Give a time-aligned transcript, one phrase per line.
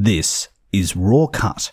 [0.00, 1.72] This is RawCut.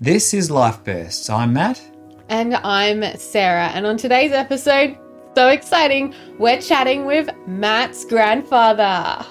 [0.00, 1.28] This is Life Bursts.
[1.28, 1.82] I'm Matt.
[2.28, 3.66] And I'm Sarah.
[3.74, 4.96] And on today's episode,
[5.34, 9.26] so exciting, we're chatting with Matt's grandfather.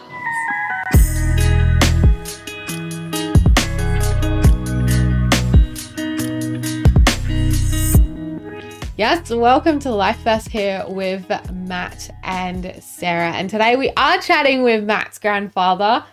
[8.98, 13.32] Yes, welcome to Life Burst here with Matt and Sarah.
[13.32, 16.04] And today we are chatting with Matt's grandfather,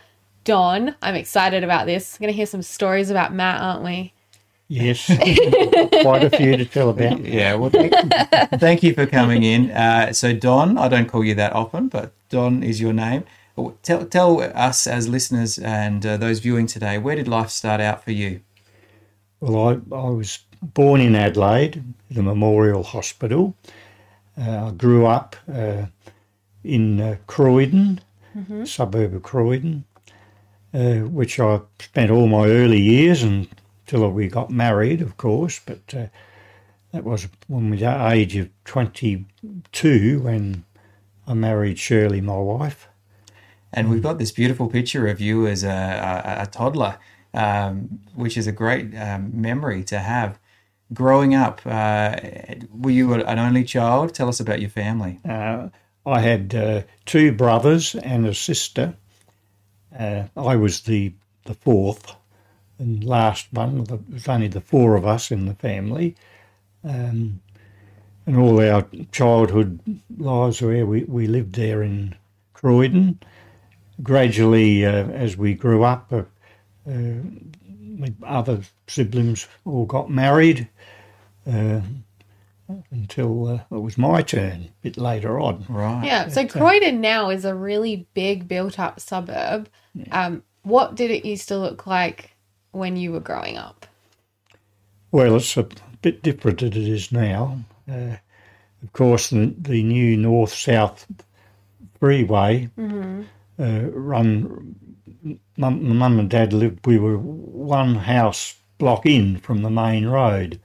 [0.44, 0.94] Don.
[1.02, 2.16] I'm excited about this.
[2.18, 4.12] We're going to hear some stories about Matt, aren't we?
[4.68, 5.06] Yes,
[6.02, 7.20] quite a few to tell about.
[7.20, 7.92] Yeah, well, thank,
[8.58, 9.70] thank you for coming in.
[9.70, 13.24] Uh, so, Don, I don't call you that often, but Don is your name.
[13.82, 18.02] Tell, tell us as listeners and uh, those viewing today, where did life start out
[18.02, 18.40] for you?
[19.40, 23.54] Well, I, I was born in Adelaide, the Memorial Hospital.
[24.40, 25.86] Uh, I grew up uh,
[26.64, 28.00] in uh, Croydon,
[28.34, 28.64] mm-hmm.
[28.64, 29.84] suburb of Croydon,
[30.74, 35.60] uh, which I spent all my early years until we got married, of course.
[35.64, 36.06] But uh,
[36.92, 40.64] that was when we were the age of 22 when
[41.26, 42.88] I married Shirley, my wife.
[43.72, 46.98] And we've got this beautiful picture of you as a, a, a toddler,
[47.32, 50.38] um, which is a great um, memory to have
[50.92, 52.16] growing up, uh,
[52.70, 54.14] were you an only child?
[54.14, 55.20] Tell us about your family.
[55.28, 55.68] Uh,
[56.04, 58.94] I had uh, two brothers and a sister.
[59.98, 61.12] Uh, I was the,
[61.44, 62.14] the fourth
[62.78, 63.84] and last one.
[63.84, 66.16] There was only the four of us in the family.
[66.84, 67.40] Um,
[68.26, 69.80] and all our childhood
[70.16, 72.14] lives where we, we lived there in
[72.54, 73.18] Croydon.
[74.02, 76.22] Gradually, uh, as we grew up, uh,
[76.86, 80.68] my other siblings all got married
[81.46, 81.80] uh,
[82.90, 85.64] until uh, it was my turn a bit later on.
[85.68, 86.04] Right.
[86.04, 86.28] Yeah.
[86.28, 89.68] So Croydon now is a really big built up suburb.
[89.94, 90.26] Yeah.
[90.26, 92.36] Um, what did it used to look like
[92.70, 93.86] when you were growing up?
[95.10, 95.66] Well, it's a
[96.00, 97.58] bit different than it is now.
[97.90, 98.16] Uh,
[98.82, 101.06] of course, the, the new north south
[102.00, 103.22] freeway mm-hmm.
[103.58, 104.76] uh, run.
[105.56, 106.86] Mum, mum and dad lived.
[106.86, 110.58] We were one house block in from the main road,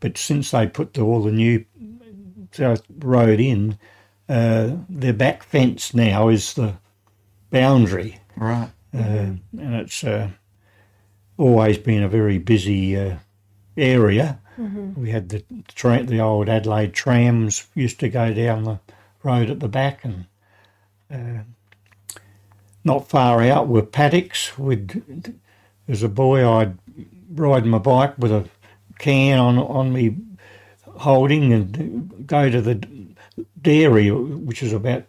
[0.00, 1.64] but since they put the, all the new
[2.98, 3.78] road in,
[4.28, 6.74] uh, their back fence now is the
[7.50, 8.20] boundary.
[8.36, 8.70] Right.
[8.94, 10.30] Uh, and it's uh,
[11.36, 13.16] always been a very busy uh,
[13.76, 14.40] area.
[14.58, 15.00] Mm-hmm.
[15.00, 15.44] We had the
[15.74, 18.80] tra- the old Adelaide trams used to go down the
[19.22, 20.26] road at the back, and
[21.10, 21.42] uh,
[22.84, 24.58] not far out were paddocks.
[24.58, 25.32] With
[25.86, 26.76] as a boy, I'd
[27.30, 28.48] ride my bike with a
[28.98, 30.16] can on on me
[30.86, 32.74] holding and go to the
[33.60, 35.04] dairy, which is about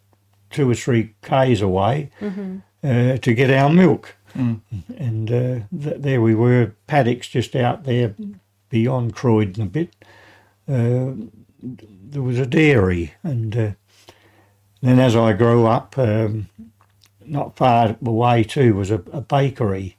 [0.50, 2.58] two or three k's away, mm-hmm.
[2.84, 4.16] uh, to get our milk.
[4.36, 4.62] Mm.
[4.98, 8.16] And uh, th- there we were, paddocks just out there
[8.70, 9.94] beyond Croydon a bit.
[10.68, 11.14] Uh,
[11.62, 13.72] there was a dairy, and uh,
[14.82, 16.50] then as I grew up, um,
[17.26, 19.98] not far away too was a, a bakery,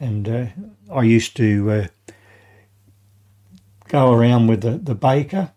[0.00, 0.46] and uh,
[0.92, 1.86] I used to uh,
[3.88, 5.52] go around with the, the baker,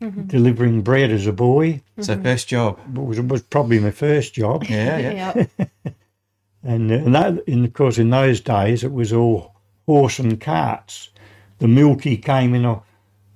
[0.00, 0.22] mm-hmm.
[0.22, 1.82] delivering bread as a boy.
[2.00, 4.64] So first job it was, it was probably my first job.
[4.64, 5.46] Yeah, yeah.
[6.62, 9.54] and uh, and that, in, of course, in those days, it was all
[9.86, 11.10] horse and carts.
[11.58, 12.82] The milky came in a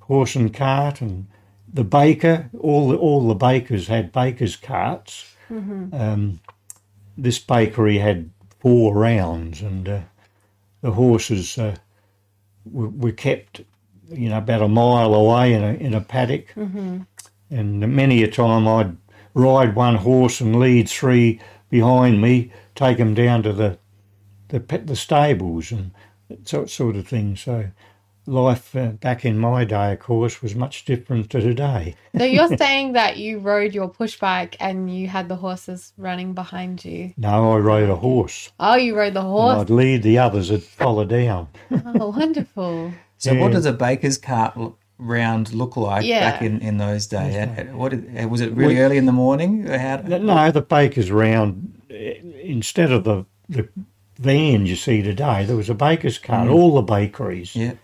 [0.00, 1.26] horse and cart, and
[1.72, 5.34] the baker, all the all the bakers had bakers' carts.
[5.50, 5.94] Mm-hmm.
[5.94, 6.40] Um,
[7.16, 10.00] this bakery had four rounds, and uh,
[10.80, 11.76] the horses uh,
[12.64, 13.62] were, were kept
[14.10, 17.00] you know, about a mile away in a in a paddock, mm-hmm.
[17.50, 18.96] and many a time I'd
[19.34, 23.78] ride one horse and lead three behind me, take them down to the
[24.48, 25.92] the the stables and
[26.28, 27.36] that sort of thing.
[27.36, 27.70] So
[28.28, 31.94] life uh, back in my day, of course, was much different to today.
[32.16, 36.34] so you're saying that you rode your push bike and you had the horses running
[36.34, 37.12] behind you?
[37.16, 38.52] No, I rode a horse.
[38.60, 39.54] Oh, you rode the horse.
[39.54, 41.48] And I'd lead the others that follow down.
[41.70, 42.92] oh, wonderful.
[43.18, 43.40] So, yeah.
[43.40, 44.56] what does a baker's cart
[44.96, 46.30] round look like yeah.
[46.30, 47.34] back in, in those days?
[47.34, 47.72] Yeah.
[47.72, 47.92] What
[48.30, 49.66] was it really early in the morning?
[49.66, 53.68] How, no, the baker's round instead of the the
[54.18, 56.48] vans you see today, there was a baker's cart.
[56.48, 56.54] Mm.
[56.54, 57.74] All the bakeries, yeah,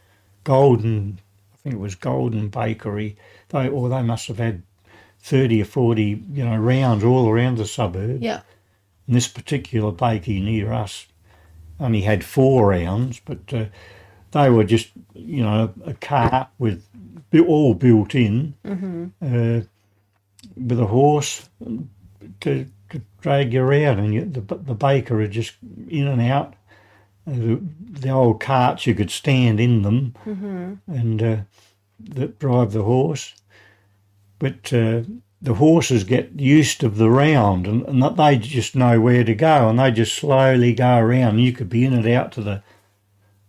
[0.42, 1.20] Golden,
[1.52, 3.16] I think it was Golden Bakery.
[3.48, 4.62] They or they must have had
[5.20, 8.22] thirty or forty, you know, rounds all around the suburb.
[8.22, 8.40] Yeah.
[9.06, 11.06] And this particular bakery near us
[11.78, 13.66] only had four rounds, but uh,
[14.34, 16.84] they were just, you know, a cart with
[17.48, 19.06] all built in, mm-hmm.
[19.22, 19.60] uh,
[20.56, 21.48] with a horse
[22.40, 25.54] to, to drag you around, and you, the the baker would just
[25.88, 26.54] in and out,
[27.26, 27.60] the,
[27.90, 30.14] the old carts you could stand in them
[30.86, 31.36] and uh,
[31.98, 33.34] that drive the horse.
[34.38, 35.02] But uh,
[35.40, 39.34] the horses get used to the round and, and that they just know where to
[39.34, 41.38] go and they just slowly go around.
[41.38, 42.62] You could be in and out to the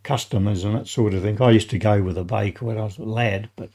[0.05, 1.41] customers and that sort of thing.
[1.41, 3.69] I used to go with a baker when I was a lad, but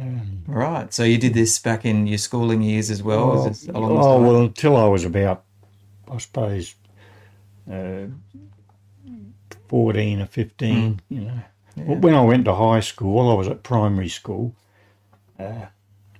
[0.00, 0.92] um, Right.
[0.92, 3.30] So you did this back in your schooling years as well?
[3.32, 5.44] oh, oh, well, until I was about,
[6.10, 6.74] I suppose,
[7.70, 8.06] uh,
[9.68, 11.40] 14 or 15, you know.
[11.76, 14.54] Well, When I went to high school, I was at primary school.
[15.38, 15.66] Uh,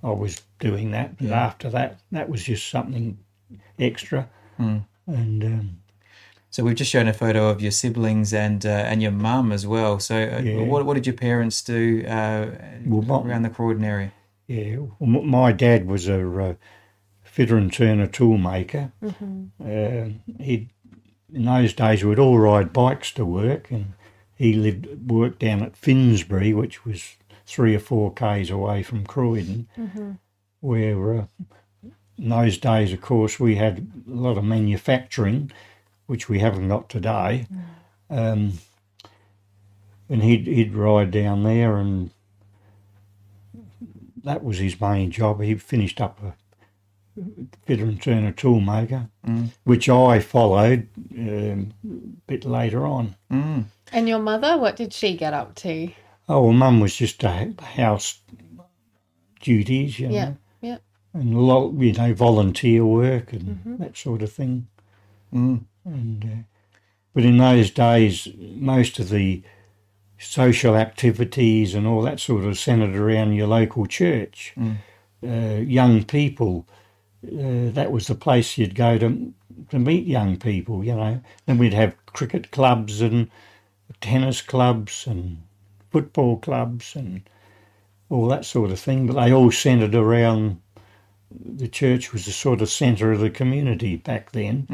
[0.03, 1.45] I was doing that, but Yeah.
[1.45, 3.17] after that, that was just something
[3.79, 4.29] extra.
[4.59, 4.85] Mm.
[5.07, 5.77] And um,
[6.53, 9.65] So we've just shown a photo of your siblings and uh, and your mum as
[9.65, 9.99] well.
[9.99, 10.61] So uh, Yeah.
[10.61, 12.45] what what did your parents do uh,
[12.85, 14.11] Well, my- around the Croydon area?
[14.47, 16.53] yeah, well, my dad was a uh,
[17.23, 18.91] fitter and turner tool maker.
[19.03, 20.09] Uh,
[20.39, 20.69] he
[21.33, 23.93] in those days we'd all ride bikes to work, and
[24.35, 27.15] he lived worked down at Finsbury, which was
[27.47, 29.67] three or four k's away from Croydon,
[30.59, 31.25] where uh,
[32.19, 35.51] in those days, of course, we had a lot of manufacturing,
[36.07, 37.47] which we haven't got today.
[38.09, 38.53] Um,
[40.09, 42.11] and he'd he'd ride down there, and
[44.23, 45.41] that was his main job.
[45.41, 46.33] He finished up a
[47.65, 49.07] fitter and turner tool maker,
[49.63, 53.15] which I followed um, a bit later on.
[53.31, 53.65] Mm.
[53.91, 55.89] And your mother, what did she get up to?
[56.27, 58.19] Oh, well, mum was just a house
[59.41, 60.77] duties, you know, Yeah, yeah.
[61.13, 64.67] and a lot, you know, volunteer work and that sort of thing.
[65.33, 65.65] Mm.
[65.85, 66.43] And uh,
[67.13, 69.43] but in those days, most of the
[70.17, 74.53] social activities and all that sort of centred around your local church.
[75.25, 76.67] Uh, young people,
[77.25, 79.33] uh, that was the place you'd go to
[79.69, 80.83] to meet young people.
[80.83, 83.29] You know, then we'd have cricket clubs and
[84.01, 85.41] tennis clubs and
[85.91, 87.21] football clubs and
[88.09, 89.07] all that sort of thing.
[89.07, 90.59] But they all centred around
[91.45, 94.67] the church was the sort of centre of the community back then,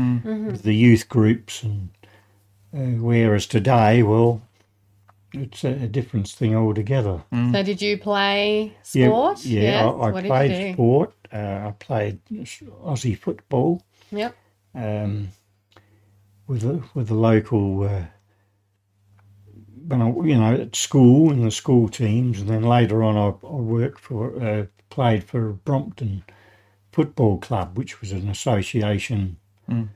[0.47, 1.89] with the youth groups and
[2.73, 4.41] uh, whereas today, well,
[5.33, 7.23] it's a, a different thing altogether.
[7.51, 9.45] So did you play Yeah, sport?
[9.45, 9.95] Yeah, Yes.
[9.99, 10.73] I, I played did you do?
[10.73, 11.13] sport.
[11.33, 12.19] Uh, I played
[12.83, 14.35] Aussie football Yep.
[14.75, 15.29] um,
[16.47, 17.83] with the, with the local.
[17.83, 18.03] Uh,
[19.87, 23.47] when I, you know, at school in the school teams, and then later on, I,
[23.47, 26.23] I worked for, uh, played for Brompton
[26.91, 29.37] Football Club, which was an association.
[29.69, 29.89] Mm.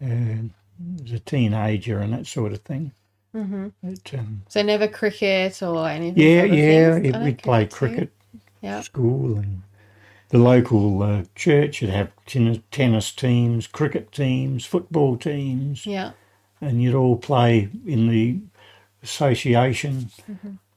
[0.00, 0.48] Uh,
[1.04, 2.92] as a teenager and that sort of thing.
[3.32, 6.22] hmm But, um, So never cricket or anything.
[6.22, 8.12] yeah, sort of yeah, it, I we'd like play cricket
[8.60, 8.80] Yeah.
[8.82, 9.62] school and
[10.28, 16.12] the local uh, church would have tennis, tennis teams, cricket teams, football teams, Yeah.
[16.60, 18.38] and you'd all play in the
[19.02, 20.10] association,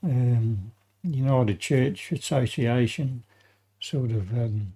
[0.03, 0.71] um,
[1.03, 3.23] United Church Association,
[3.79, 4.31] sort of.
[4.31, 4.73] Um,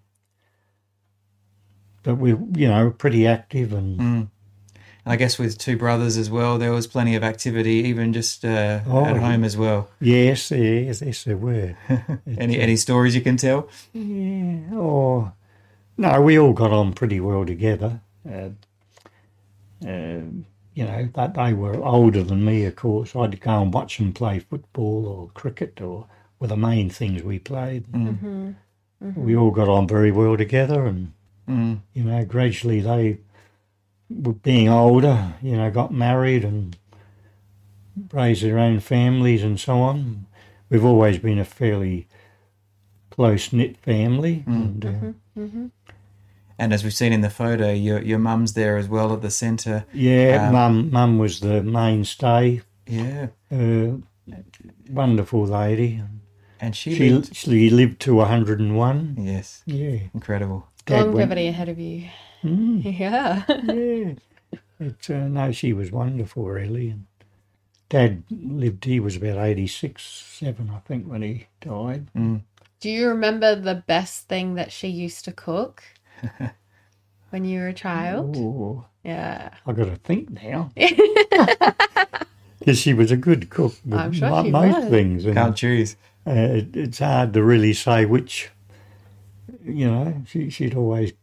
[2.06, 2.30] but we,
[2.62, 4.28] you know, pretty active and Mm.
[5.08, 8.44] And I guess with two brothers as well, there was plenty of activity, even just
[8.44, 9.88] uh, Oh, at home as well.
[10.00, 11.76] yes, yes, yes, there were.
[12.40, 13.70] Any any stories you can tell?
[13.94, 15.34] Yeah, or
[15.98, 18.02] no, we all got on pretty well together.
[18.28, 18.50] Uh,
[19.86, 23.16] um you know, that they were older than me, of course.
[23.16, 26.08] I'd go and watch them play football or cricket, or
[26.40, 27.86] were the main things we played.
[27.94, 28.52] Mm-hmm.
[29.16, 31.14] We all got on very well together, and
[31.50, 31.82] Mm.
[31.94, 33.20] you know, gradually they
[34.10, 35.34] were being older.
[35.42, 36.76] You know, got married and
[38.12, 40.26] raised their own families and so on.
[40.70, 42.08] We've always been a fairly
[43.12, 45.66] close knit family, and uh, Mm-hmm.
[46.58, 49.30] And as we've seen in the photo, your your mum's there as well at the
[49.30, 49.86] centre.
[49.94, 52.62] Yeah, Um, mum, mum was the mainstay.
[52.88, 53.98] Yeah, Uh,
[54.90, 56.02] wonderful lady.
[56.62, 57.36] and she, She lived.
[57.36, 59.18] she lived to 101.
[59.20, 60.00] Yes, Yeah.
[60.14, 60.68] incredible.
[60.86, 62.06] Dad went- Longevity ahead of you.
[62.44, 63.44] Mm, Yeah.
[63.48, 64.14] yeah.
[64.80, 66.90] It, uh, no, she was wonderful, really.
[66.90, 67.06] And
[67.90, 72.08] Dad lived, he was about 86, 7, I think, when he died.
[72.16, 72.42] Mm.
[72.82, 75.82] Do you remember the best thing that she used to cook
[77.30, 78.36] when you were a child?
[78.38, 79.52] Oh, Yeah.
[79.66, 80.72] i got to think now.
[82.60, 84.90] Because she was a good cook with I'm sure mo- she most was.
[84.90, 85.26] things.
[85.26, 85.98] And, Can't choose.
[86.26, 88.50] Uh, it, it's hard to really say which.
[89.66, 91.14] You know, she, she'd always.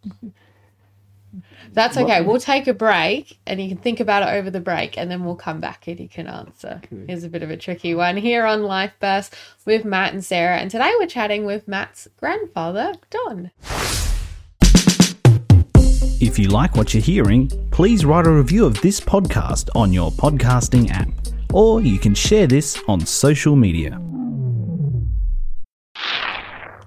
[1.72, 2.20] That's okay.
[2.20, 5.24] We'll take a break and you can think about it over the break and then
[5.24, 6.82] we'll come back and you can answer.
[7.06, 9.34] Here's a bit of a tricky one here on Life Burst
[9.64, 10.58] with Matt and Sarah.
[10.58, 13.50] And today we're chatting with Matt's grandfather, Don.
[16.20, 20.10] If you like what you're hearing, please write a review of this podcast on your
[20.12, 21.08] podcasting app,
[21.52, 24.00] or you can share this on social media.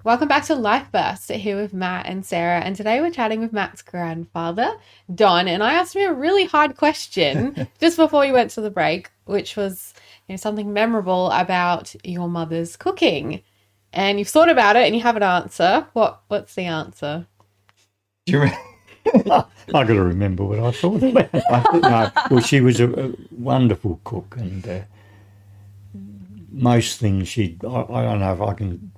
[0.05, 2.59] Welcome back to Life Burst here with Matt and Sarah.
[2.59, 4.77] And today we're chatting with Matt's grandfather,
[5.15, 5.47] Don.
[5.47, 9.09] And I asked him a really hard question just before we went to the break,
[9.23, 9.95] which was
[10.27, 13.41] you know, something memorable about your mother's cooking.
[13.93, 15.87] And you've thought about it and you have an answer.
[15.93, 17.25] What what's the answer?
[18.27, 18.59] Do you remember?
[19.15, 21.33] I got to remember what I thought about.
[21.33, 24.81] I no, well, she was a, a wonderful cook, and uh,
[26.51, 27.57] most things she.
[27.63, 28.91] I, I don't know if I can.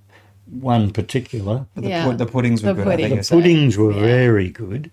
[0.49, 2.05] One particular, The, Yeah.
[2.05, 2.87] pu- the puddings were The good.
[2.87, 3.09] I think pudding.
[3.09, 3.41] you're the saying.
[3.41, 4.01] puddings were Yeah.
[4.01, 4.91] very good,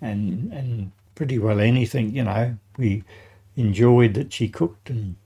[0.00, 2.14] and and pretty well anything.
[2.14, 3.02] You know, we
[3.56, 5.16] enjoyed that she cooked, and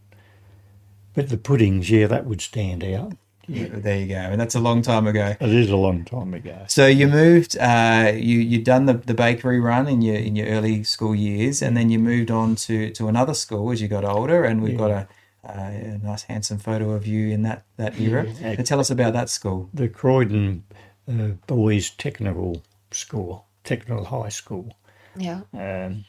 [1.15, 3.13] but the puddings, yeah, that would stand out.
[3.51, 4.15] Yeah, there you go.
[4.17, 5.35] And that's a long time ago.
[5.41, 6.65] It is a long time ago.
[6.67, 7.57] So you moved.
[7.59, 11.63] Uh, you you'd done the, the bakery run in your in your early school years,
[11.63, 14.45] and then you moved on to, to another school as you got older.
[14.45, 15.09] And we've got a,
[15.49, 18.27] a nice handsome photo of you in that that era.
[18.41, 18.57] Yeah.
[18.57, 19.71] So tell us about that school.
[19.75, 20.65] The Croydon
[21.09, 24.77] uh, Boys Technical School, Technical High School.
[25.17, 25.41] Yeah.
[25.53, 26.05] um,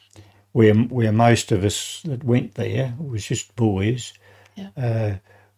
[0.52, 4.12] where where most of us that went there was just boys.
[4.56, 4.70] Yeah.
[4.76, 5.14] Uh,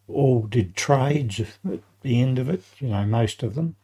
[0.08, 2.62] all did trades at the end of it.
[2.78, 3.76] You know, most of them,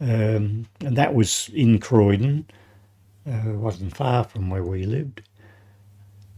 [0.00, 2.46] um, and that was in Croydon.
[3.26, 5.22] Uh, wasn't far from where we lived,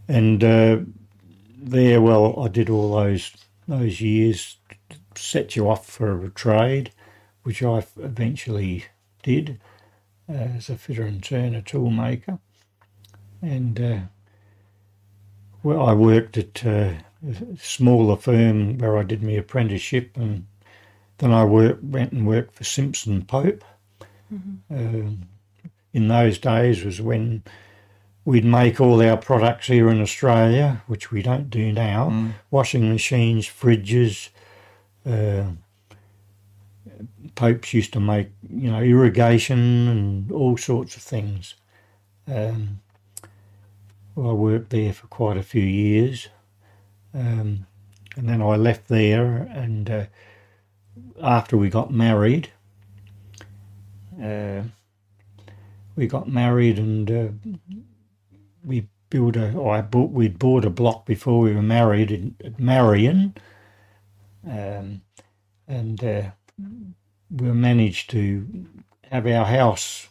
[0.09, 0.79] and uh,
[1.71, 3.33] there, well, I did all those
[3.69, 4.57] those years
[5.17, 6.93] set you off for a trade,
[7.43, 8.85] which I eventually
[9.23, 9.59] did
[10.29, 12.39] uh, as a fitter and turner toolmaker
[13.43, 13.99] and uh,
[15.63, 16.95] well, I worked at uh,
[17.27, 20.47] a smaller firm where I did my apprenticeship, and
[21.19, 23.65] then I went and worked for Simpson Pope.
[24.71, 25.29] Um,
[25.93, 27.43] in those days was when
[28.27, 32.09] we'd make all our products here in Australia, which we don't do now.
[32.51, 34.29] Washing machines, fridges.
[35.07, 35.53] Uh,
[37.37, 41.55] Popes used to make, you know, irrigation and all sorts of things.
[42.27, 42.81] Um,
[44.17, 46.29] well, I worked there for quite a few years,
[47.15, 47.67] um,
[48.17, 49.37] and then I left there.
[49.37, 50.07] And uh,
[51.23, 52.49] after we got married,
[54.21, 54.63] uh,
[55.95, 57.29] we got married, and uh,
[58.67, 59.53] we built a.
[59.53, 60.11] Or I bought.
[60.11, 63.35] We'd bought a block before we were married in at Marion,
[64.47, 65.03] um,
[65.69, 66.31] and uh,
[67.31, 68.67] we managed to
[69.11, 70.09] have our house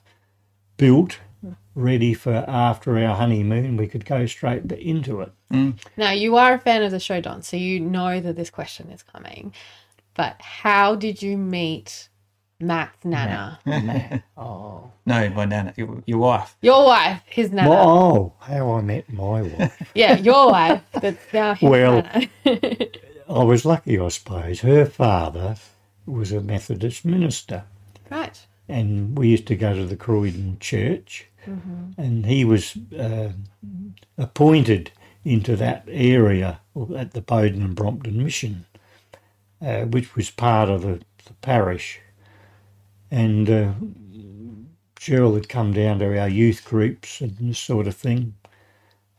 [0.77, 1.19] built
[1.75, 5.31] ready for after our honeymoon, we could go straight into it.
[5.97, 8.89] Now you are a fan of the show, Don, so you know that this question
[8.89, 9.53] is coming.
[10.15, 12.09] But how did you meet
[12.59, 13.59] Matt's nana?
[14.37, 16.55] Oh, No, my nana, your, your wife.
[16.61, 17.69] Your wife, his nana.
[17.71, 19.81] oh, how I met my wife.
[19.95, 20.81] Yeah, your wife.
[20.93, 22.27] That's now his Well- nana.
[23.27, 24.59] I was lucky, I suppose.
[24.61, 25.55] Her father
[26.05, 27.63] was a Methodist minister,
[28.11, 28.39] right.
[28.69, 31.25] and we used to go to the Croydon church,
[31.97, 33.29] and he was uh,
[34.17, 34.91] appointed
[35.23, 36.59] into that area
[36.95, 38.65] at the Bowden and Brompton Mission,
[39.59, 41.99] uh, which was part of the, the parish.
[43.11, 43.73] And uh,
[44.99, 48.35] Shirley had come down to our youth groups and this sort of thing,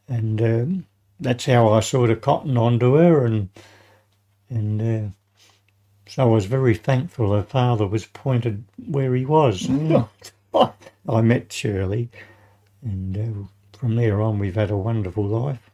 [0.08, 0.86] and um,
[1.20, 3.48] that's how I sort of cottoned onto her, and
[4.50, 5.10] and uh,
[6.08, 9.68] so I was very thankful her father was pointed where he was.
[11.08, 12.08] I met Shirley,
[12.82, 15.70] and uh, from there on, we've had a wonderful life.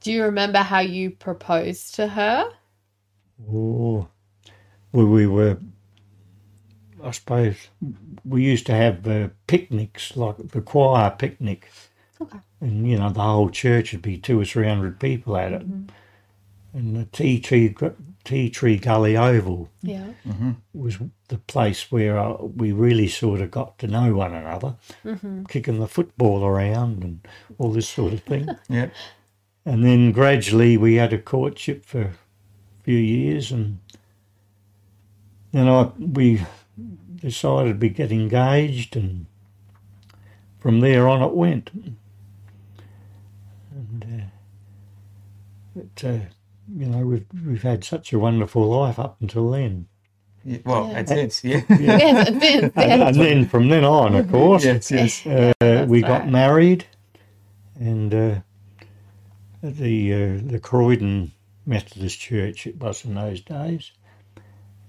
[0.00, 2.50] Do you remember how you proposed to her?
[3.50, 4.08] Oh,
[4.92, 5.58] well, we were,
[7.02, 7.56] I suppose,
[8.24, 11.70] we used to have uh, picnics, like the choir picnic.
[12.20, 12.38] Okay.
[12.60, 15.62] And, you know, the whole church would be two or three hundred people at it.
[16.72, 17.74] And the tea tree,
[18.24, 20.12] tea tree gully oval Yeah.
[20.74, 24.76] was the place where uh, we really sort of got to know one another,
[25.48, 27.26] kicking the football around and
[27.58, 28.48] all this sort of thing.
[28.68, 28.90] Yeah.
[29.64, 32.12] and then gradually we had a courtship for a
[32.84, 33.78] few years, and
[35.52, 36.42] then I we
[37.20, 39.26] decided to get engaged, and
[40.58, 41.70] from there on it went.
[43.72, 44.24] And uh,
[45.76, 46.18] but, uh,
[46.76, 49.86] you know we've we've had such a wonderful life up until then.
[50.44, 51.02] Yeah, Well, Yeah.
[51.02, 51.64] that's it.
[51.70, 51.76] Yeah.
[51.78, 52.62] Yes, it is.
[52.62, 53.16] and, Yes.
[53.16, 55.26] and then from then on, of course, yes, yes.
[55.26, 56.30] uh, we got right.
[56.30, 56.86] married,
[57.78, 58.34] and uh,
[59.62, 61.32] at the uh, the Croydon
[61.66, 63.92] Methodist Church it was in those days,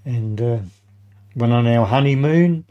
[0.04, 0.58] and uh,
[1.34, 2.64] went on our honeymoon.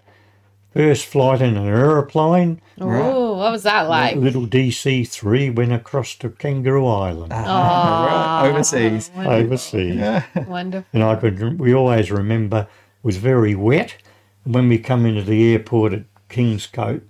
[0.74, 2.62] First flight in an aeroplane.
[2.80, 4.16] Oh, what was that like?
[4.16, 8.50] Little DC three went across to Kangaroo Island Ah, right.
[8.50, 9.12] Overseas.
[9.14, 9.40] Wonderful.
[9.46, 10.24] overseas.
[10.48, 10.88] Wonderful.
[10.94, 13.98] And I could, we always remember it was very wet.
[14.46, 17.02] When we come into the airport at Kingscote,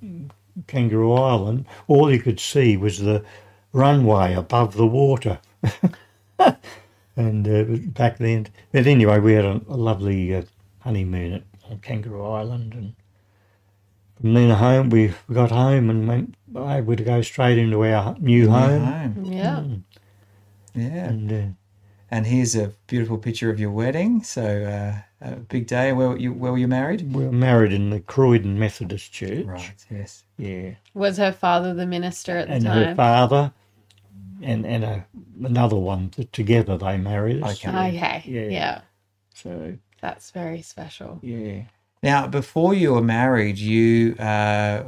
[0.65, 3.23] Kangaroo Island, all you could see was the
[3.73, 5.39] runway above the water.
[7.15, 10.41] and uh, back then, but anyway, we had a, a lovely uh,
[10.81, 12.95] honeymoon at on Kangaroo Island, and
[14.19, 18.15] from then home we we got home and went able to go straight into our
[18.19, 18.83] new home.
[18.83, 19.25] Home.
[19.25, 19.63] Yeah.
[20.73, 21.05] Yeah.
[21.09, 21.55] And uh,
[22.09, 24.23] And here's a beautiful picture of your wedding.
[24.23, 25.93] So uh, a big day.
[25.93, 26.33] Where were you?
[26.33, 27.13] Where were you married?
[27.13, 29.45] we were married in the Croydon Methodist Church.
[29.45, 29.85] Right.
[29.89, 30.23] Yes.
[30.37, 30.71] Yeah.
[30.93, 32.77] Was her father the minister at the time?
[32.77, 33.53] and her father
[34.41, 35.05] and and a,
[35.43, 37.63] another one together they married us.
[37.63, 37.95] Okay.
[37.95, 38.23] Okay.
[38.25, 38.41] Yeah.
[38.49, 38.81] yeah.
[39.33, 41.19] So That's very special.
[41.21, 41.63] yeah,
[42.01, 44.83] Now, before you were married, you uh,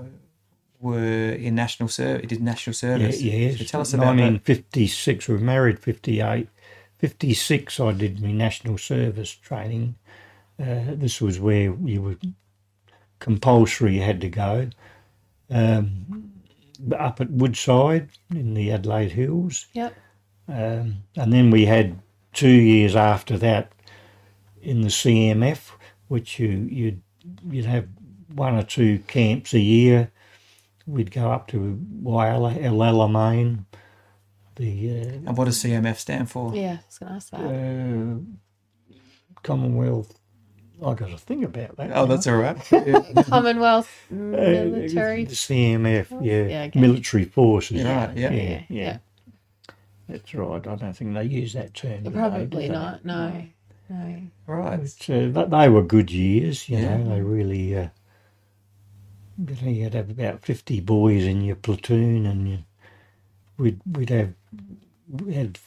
[0.79, 2.27] were in national service.
[2.27, 3.21] Did national yeah, service.
[3.21, 3.57] yes.
[3.59, 4.23] So tell us about that.
[4.23, 5.27] 1956.
[5.27, 6.49] We were married 58.
[6.97, 7.79] 56.
[7.79, 9.95] I did my national service training.
[10.59, 12.17] Uh, this was where you were
[13.19, 13.95] compulsory.
[13.95, 14.69] You had to go.
[15.49, 16.31] Um,
[16.97, 19.67] up at Woodside in the Adelaide Hills.
[19.73, 19.93] Yep.
[20.47, 21.99] Um, and then we had
[22.33, 23.72] two years after that
[24.63, 25.71] in the CMF,
[26.07, 27.01] which you you'd
[27.49, 27.87] you'd have
[28.33, 30.11] one or two camps a year.
[30.85, 33.65] We'd go up to Whyalla, El Alamein,
[34.55, 36.53] the And what does CMF stand for?
[36.53, 37.47] Yeah, I was going to ask uh, that.
[38.97, 38.99] uh,
[39.43, 40.19] Commonwealth.
[40.85, 41.91] I got to think about that.
[41.93, 42.57] Oh, that's all right.
[42.71, 43.23] Yeah.
[43.23, 45.23] Commonwealth Uh, military.
[45.25, 46.79] the CMF, yeah, Yeah, okay.
[46.81, 47.83] military forces.
[47.83, 48.31] Right, yeah.
[48.31, 48.61] yeah, yeah.
[48.69, 48.97] yeah.
[50.09, 50.67] That's right.
[50.67, 52.03] I don't think they use that term.
[52.11, 52.67] Probably do they?
[52.69, 53.05] not.
[53.05, 53.45] No.
[53.93, 54.21] No.
[54.47, 54.77] Right.
[54.79, 56.97] But, uh, th- they were good years, you Yeah.
[56.97, 57.09] know.
[57.09, 57.89] They really, uh,
[59.37, 62.57] you know, you'd have about fifty boys in your platoon, and you,
[63.57, 64.33] we'd we'd have
[65.09, 65.57] we had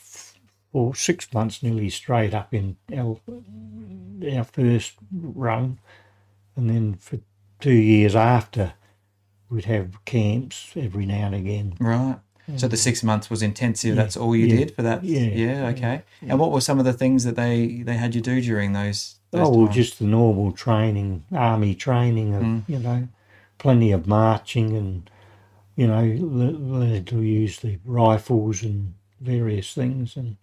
[0.73, 3.21] four six months nearly straight up in our
[4.32, 5.78] our first run,
[6.56, 7.19] and then for
[7.60, 8.75] two years after,
[9.49, 11.75] we'd have camps every now and again.
[11.80, 12.19] Right.
[12.56, 13.97] So the six months was intensive.
[13.97, 14.56] That's all you Yeah.
[14.56, 15.02] did for that.
[15.02, 15.21] Yeah.
[15.21, 15.67] Yeah.
[15.71, 16.02] Okay.
[16.23, 19.17] And what were some of the things that they they had you do during those?
[19.32, 22.63] those Oh, well, just the normal training, army training of, Mm.
[22.69, 23.09] you know,
[23.59, 25.11] plenty of marching and,
[25.75, 30.37] you know, le- learned to use the rifles and various things and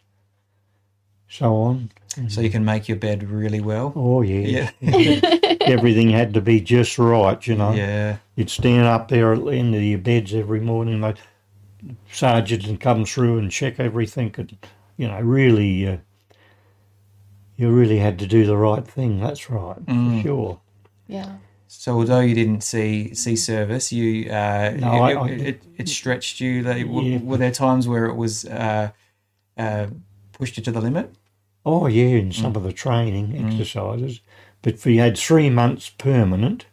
[1.29, 1.89] so on.
[2.27, 3.91] so you can make your bed really well.
[3.95, 4.69] Oh, yeah.
[4.81, 5.19] Yeah.
[5.61, 7.71] Everything had to be just right, you know.
[7.73, 8.17] Yeah.
[8.35, 11.17] You'd stand up there at the end of your beds every morning, like
[12.11, 14.33] sergeant and come through and check everything.
[14.37, 14.57] And,
[14.97, 15.97] you know, really, uh,
[17.57, 19.19] you really had to do the right thing.
[19.19, 20.17] That's right, Mm.
[20.17, 20.59] for sure.
[21.07, 21.33] Yeah.
[21.67, 25.63] So although you didn't see see service, you uh, No, it, I- I- it, it,
[25.77, 26.61] it stretched you.
[26.63, 27.19] They, w- Yeah.
[27.21, 28.91] Were there times where it was uh,
[29.57, 29.87] uh,
[30.33, 31.13] pushed you to the limit?
[31.65, 34.19] Oh yeah, in some of the training exercises.
[34.61, 36.65] But for you had three months permanent,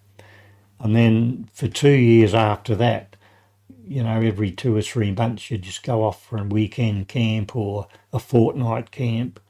[0.79, 3.10] and then for two years after that,
[3.91, 7.57] you know, every two or three months you just go off for a weekend camp
[7.57, 9.41] or a fortnight camp.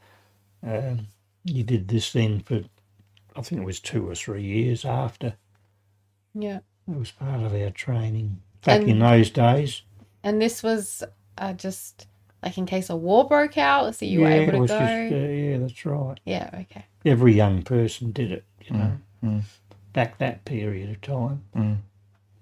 [0.67, 1.09] Um,
[1.45, 2.63] you did this then for,
[3.37, 5.35] I think it was two or three years after.
[6.33, 6.61] Yeah.
[6.91, 9.83] It was part of our training back in those days.
[10.23, 11.05] And this was
[11.37, 12.07] uh, just
[12.43, 14.79] like in case a war broke out, so you were able it to go.
[14.79, 16.21] just uh, yeah, that's right.
[16.25, 16.51] yeah.
[16.55, 16.87] Okay.
[17.05, 19.43] Every young person did it, you know, mm.
[19.93, 21.43] back that period of time.
[21.55, 21.77] Mm.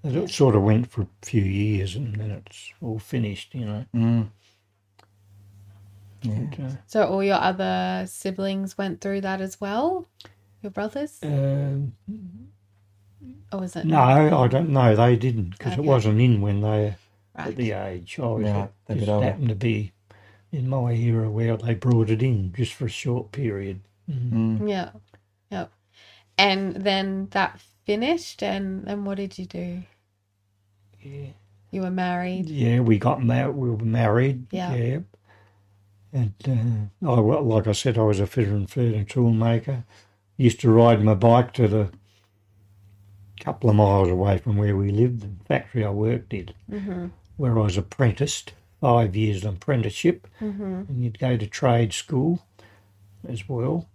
[0.05, 3.65] And It sort of went for a few years and then it's all finished, you
[3.67, 3.85] know.
[3.95, 4.29] Mm.
[6.23, 6.35] Yeah.
[6.51, 10.07] But, uh, So all your other siblings went through that as well.
[10.63, 11.93] Your brothers, um,
[13.53, 13.99] or was it no,
[14.43, 14.97] I don't know.
[14.97, 15.83] They didn't because Okay.
[15.83, 16.95] it wasn't in when they were
[17.37, 17.47] Right.
[17.49, 18.19] at the age.
[18.19, 19.27] I was Right, they're a bit just older.
[19.27, 19.93] happened to be
[20.51, 23.81] in my era where they brought it in just for a short period.
[24.11, 24.69] Mm.
[24.69, 24.91] Yeah.
[25.51, 25.71] Yep.
[26.37, 27.61] And then that
[27.99, 29.83] finished, and then what did you do?
[31.01, 31.29] Yeah.
[31.71, 32.51] You were married.
[32.51, 33.57] Yeah, we got married.
[33.57, 34.47] We were married.
[34.51, 34.75] Yeah.
[34.75, 34.99] Yeah.
[36.13, 39.85] And uh, I, like I said, I was a fitter and turner toolmaker.
[40.37, 41.91] Used to ride my bike to the
[43.41, 47.07] couple of miles away from where we lived, the factory I worked in, Mm-hmm.
[47.39, 50.63] where I was apprenticed, five years of apprenticeship, Mm-hmm.
[50.89, 52.45] and you'd go to trade school
[53.27, 53.89] as well.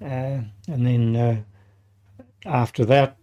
[0.00, 1.36] Uh, and then uh,
[2.44, 3.16] after that,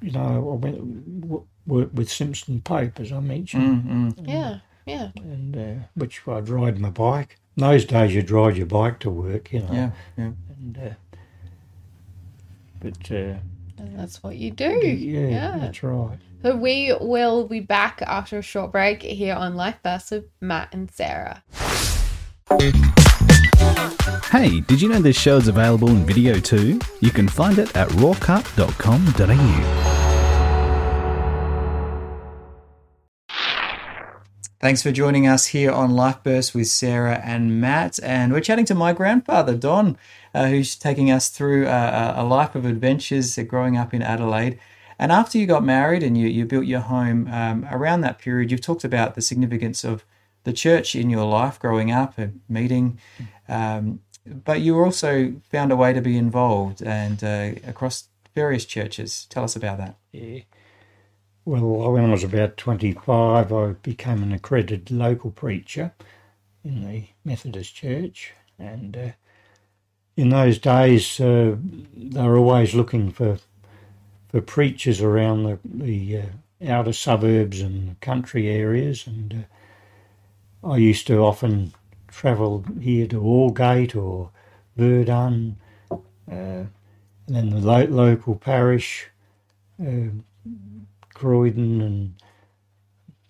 [0.00, 4.14] you know, I went w- worked with Simpson Pope, as I mentioned Mm.
[4.14, 4.28] Mm.
[4.28, 4.58] Yeah.
[4.86, 5.10] Yeah.
[5.16, 7.38] and uh, which I'd ride my bike.
[7.56, 9.72] In those days, you'd ride your bike to work, you know.
[9.72, 9.90] Yeah.
[10.16, 10.30] Yeah.
[10.48, 10.94] And, uh,
[12.80, 13.36] but uh,
[13.78, 14.70] And that's what you do.
[14.70, 15.58] Yeah, Yeah.
[15.58, 16.18] that's right.
[16.42, 20.70] So we will be back after a short break here on Life Burst with Matt
[20.72, 21.42] and Sarah.
[24.30, 26.78] Hey, did you know this show is available in video too?
[27.00, 28.40] You can find it at rawcut.com.au.
[34.60, 37.98] Thanks for joining us here on Life Burst with Sarah and Matt.
[38.02, 39.96] And we're chatting to my grandfather, Don,
[40.34, 44.60] uh, who's taking us through a, a life of adventures uh, growing up in Adelaide.
[44.98, 48.50] And after you got married and you, you built your home, um, around that period,
[48.50, 50.04] you've talked about the significance of
[50.44, 52.98] the church in your life growing up and meeting.
[53.48, 59.26] Um, but you also found a way to be involved and uh, across various churches.
[59.30, 59.96] Tell us about that.
[60.12, 60.40] Yeah.
[61.44, 65.92] Well, when I was about 25, I became an accredited local preacher
[66.62, 68.32] in the Methodist Church.
[68.58, 69.10] And uh,
[70.16, 71.56] in those days, uh,
[71.96, 73.38] they were always looking for
[74.28, 79.04] for preachers around the, the uh, outer suburbs and country areas.
[79.06, 79.54] And uh,
[80.62, 81.72] I used to often
[82.08, 84.30] travel here to Aldgate or
[84.76, 85.56] Verdun,
[85.90, 85.94] uh,
[86.30, 86.68] and
[87.26, 89.06] then the lo- local parish.
[89.80, 90.10] Uh,
[91.20, 92.14] Croydon and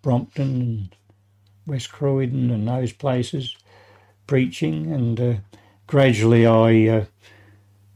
[0.00, 0.96] Brompton and
[1.66, 3.56] West Croydon and those places
[4.28, 5.34] preaching, and uh,
[5.88, 7.04] gradually I uh,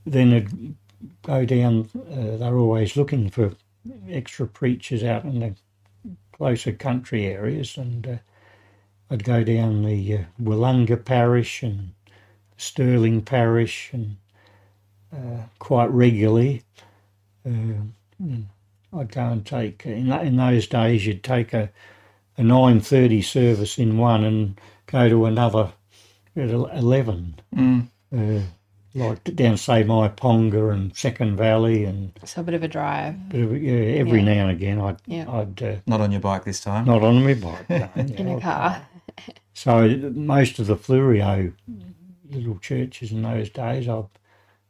[0.04, 0.74] then would
[1.22, 1.88] go down.
[1.94, 3.52] Uh, they're always looking for
[4.08, 5.54] extra preachers out in the
[6.32, 8.16] closer country areas, and uh,
[9.14, 11.92] I'd go down the uh, Willunga parish and
[12.56, 14.16] Stirling parish, and
[15.12, 16.62] uh, quite regularly.
[17.46, 17.82] Uh,
[18.96, 21.70] I'd go and take in tha- in those days you'd take a
[22.36, 25.72] a nine thirty service in one and go to another
[26.36, 27.34] at eleven.
[27.54, 27.88] Mm.
[28.16, 28.42] Uh,
[28.94, 33.28] like down say Myponga and Second Valley and So a bit of a drive.
[33.28, 34.34] bit of, yeah, every Yeah.
[34.34, 35.28] now and again I'd Yeah.
[35.30, 36.84] I'd uh, Not on your bike this time.
[36.86, 38.86] not on my bike no, In yeah, a car.
[39.52, 41.52] So most of the Fleurieu
[42.30, 44.02] little churches in those days I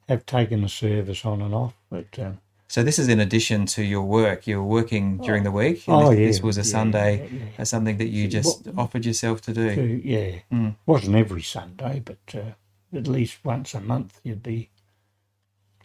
[0.09, 2.19] have taken the service on and off, but.
[2.19, 4.47] Um, So this is in addition to your work.
[4.47, 5.85] You're working during the week.
[5.89, 9.05] Oh, this, yeah, this was a yeah, Sunday, yeah, uh, something that you just offered
[9.07, 9.75] yourself to do.
[9.75, 10.75] to, yeah, Mm.
[10.87, 12.53] wasn't every Sunday, but uh,
[12.99, 14.69] at least once a month you'd be,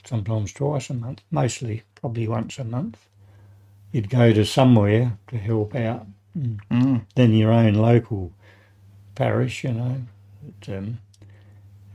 [0.03, 2.97] sometimes twice a month, mostly probably once a month.
[3.91, 6.05] You'd go to somewhere to help out,
[6.37, 7.05] Mm.
[7.15, 8.31] then your own local
[9.19, 10.01] parish, you know.
[10.69, 10.99] Um,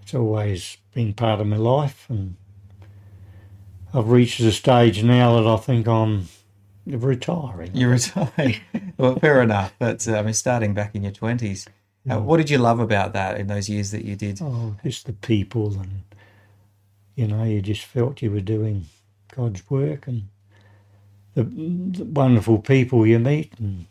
[0.02, 2.36] it's always been part of my life, and
[3.94, 6.28] I've reached a stage now that I think I'm
[6.86, 7.70] retiring.
[7.72, 8.60] You're retired.
[8.98, 9.74] well, fair enough.
[9.78, 11.66] But uh, I mean, starting back in your twenties,
[12.08, 14.40] uh, what did you love about that in those years that you did?
[14.42, 16.02] Oh, just the people, and
[17.16, 18.84] you know, you just felt you were doing
[19.34, 20.28] God's work, and
[21.34, 23.86] the, the wonderful people you meet, and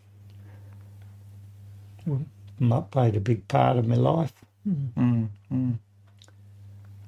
[2.91, 4.33] played a big part of my life.
[4.67, 5.77] Mm, mm.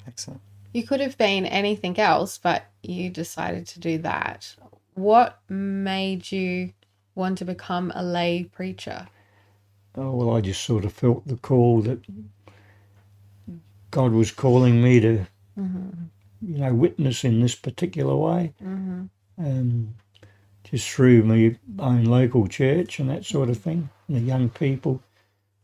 [0.07, 0.41] Excellent.
[0.73, 4.55] You could have been anything else, but you decided to do that.
[4.95, 6.73] What made you
[7.15, 9.07] want to become a lay preacher?
[9.95, 11.99] Oh well, I just sort of felt the call that
[13.91, 15.25] God was calling me to,
[16.41, 18.53] you know, witness in this particular way.
[18.61, 19.05] Mm-hmm.
[19.37, 19.95] um,
[20.63, 23.89] just through my own local church and that sort of thing.
[24.07, 25.01] And the young people.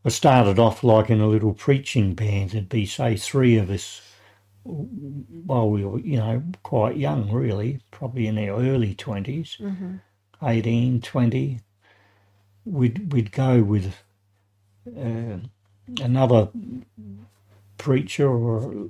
[0.04, 2.50] I started off like in a little preaching band.
[2.50, 4.02] There'd be, say, three of us
[4.64, 9.96] while we were, you know, quite young, really, probably in our early 20s, Mm-hmm.
[10.44, 11.60] 18, 20.
[12.64, 13.94] We'd, we'd go with
[14.88, 15.38] uh,
[16.00, 16.48] another
[17.78, 18.88] preacher or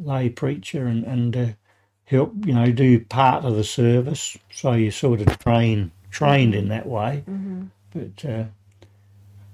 [0.00, 1.46] lay preacher and, and uh,
[2.04, 4.38] help, you know, do part of the service.
[4.50, 7.24] So you sort of train trained in that way.
[7.28, 7.64] Mm-hmm.
[7.92, 8.44] But uh,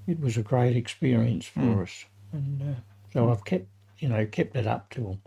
[0.06, 2.80] it was a great experience for us, and uh,
[3.12, 3.66] so I've kept,
[3.98, 5.18] you know, kept it up till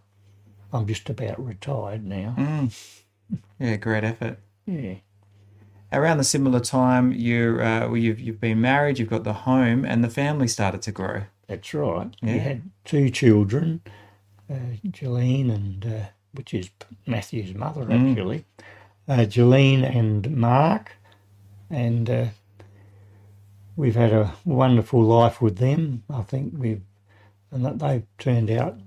[0.74, 2.36] I'm just about retired now.
[2.38, 2.94] Mm.
[3.60, 4.40] Yeah, great effort.
[4.66, 4.96] Yeah,
[5.92, 9.86] Around the similar time, you're uh, well, you've you've been married, you've got the home,
[9.86, 11.24] and the family started to grow.
[11.48, 12.14] that's right.
[12.22, 12.34] Yeah.
[12.34, 13.82] We had two children,
[14.50, 16.70] uh, Jolene and uh, which is
[17.06, 18.12] Matthew's mother Mm.
[18.12, 18.46] actually,
[19.08, 20.92] uh, Jolene and Mark,
[21.70, 22.26] and uh,
[23.78, 26.04] we've had a wonderful life with them.
[26.10, 26.82] I think we've
[27.52, 28.78] and that they've turned out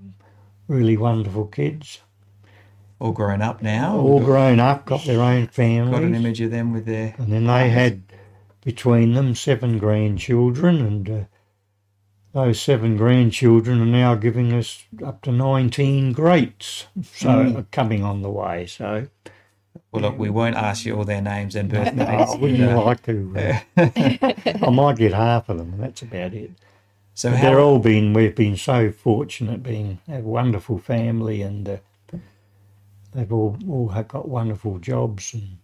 [0.67, 2.01] really wonderful kids.
[2.99, 3.97] All grown up now.
[3.97, 5.91] all got, grown up, got their own family.
[5.91, 7.15] got an image of them with their.
[7.17, 8.03] and then they had
[8.63, 11.23] between them seven grandchildren, and uh,
[12.33, 17.71] those seven grandchildren are now giving us up to nineteen greats, so Mm.
[17.71, 18.67] coming on the way.
[18.67, 19.07] So
[19.91, 22.31] Well, look, we won't ask you all their names and birth No, dates.
[22.31, 23.61] I wouldn't Uh, like to.
[23.77, 23.87] uh,
[24.67, 26.51] I might get half of them, and that's about it.
[27.13, 27.41] so how?
[27.41, 28.13] they're all been.
[28.13, 31.77] We've been so fortunate, being a wonderful family, and uh,
[33.13, 35.33] they've all all have got wonderful jobs.
[35.33, 35.57] And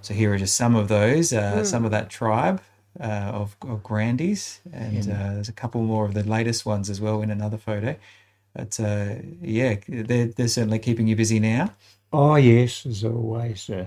[0.00, 2.60] So here are just some of those, uh, some of that tribe
[3.00, 3.04] uh,
[3.40, 7.22] of, of Grandies, and uh, there's a couple more of the latest ones as well
[7.22, 7.96] in another photo.
[8.54, 11.74] But uh, yeah, they're they're certainly keeping you busy now.
[12.12, 13.86] Oh yes, as always, uh,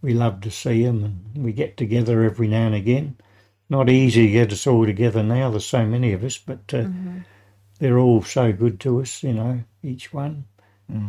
[0.00, 3.16] we love to see them, and we get together every now and again.
[3.68, 5.50] Not easy to get us all together now.
[5.50, 6.88] There's so many of us, but uh,
[7.78, 9.22] they're all so good to us.
[9.22, 10.44] You know, each one,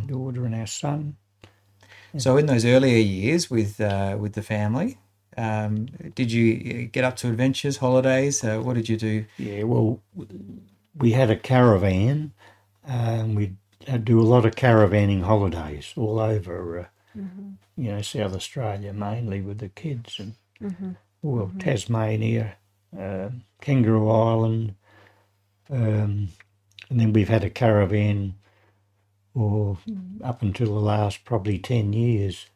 [0.07, 1.17] daughter and our son.
[2.17, 4.99] So in those earlier years with uh, with the family,
[5.35, 8.43] um, did you get up to adventures, holidays?
[8.43, 9.25] Uh, what did you do?
[9.37, 9.99] Yeah, well,
[10.95, 12.31] we had a caravan,
[12.85, 13.62] and we'd I'd
[14.03, 16.85] do a lot of caravanning holidays all over, uh,
[17.77, 20.33] you know, South Australia mainly with the kids, and
[21.21, 22.55] well, Tasmania,
[22.97, 23.29] uh,
[23.61, 24.75] Kangaroo Island,
[25.69, 26.29] um,
[26.89, 28.35] and then we've had a caravan,
[29.33, 29.77] or
[30.23, 32.47] up until the last probably ten years,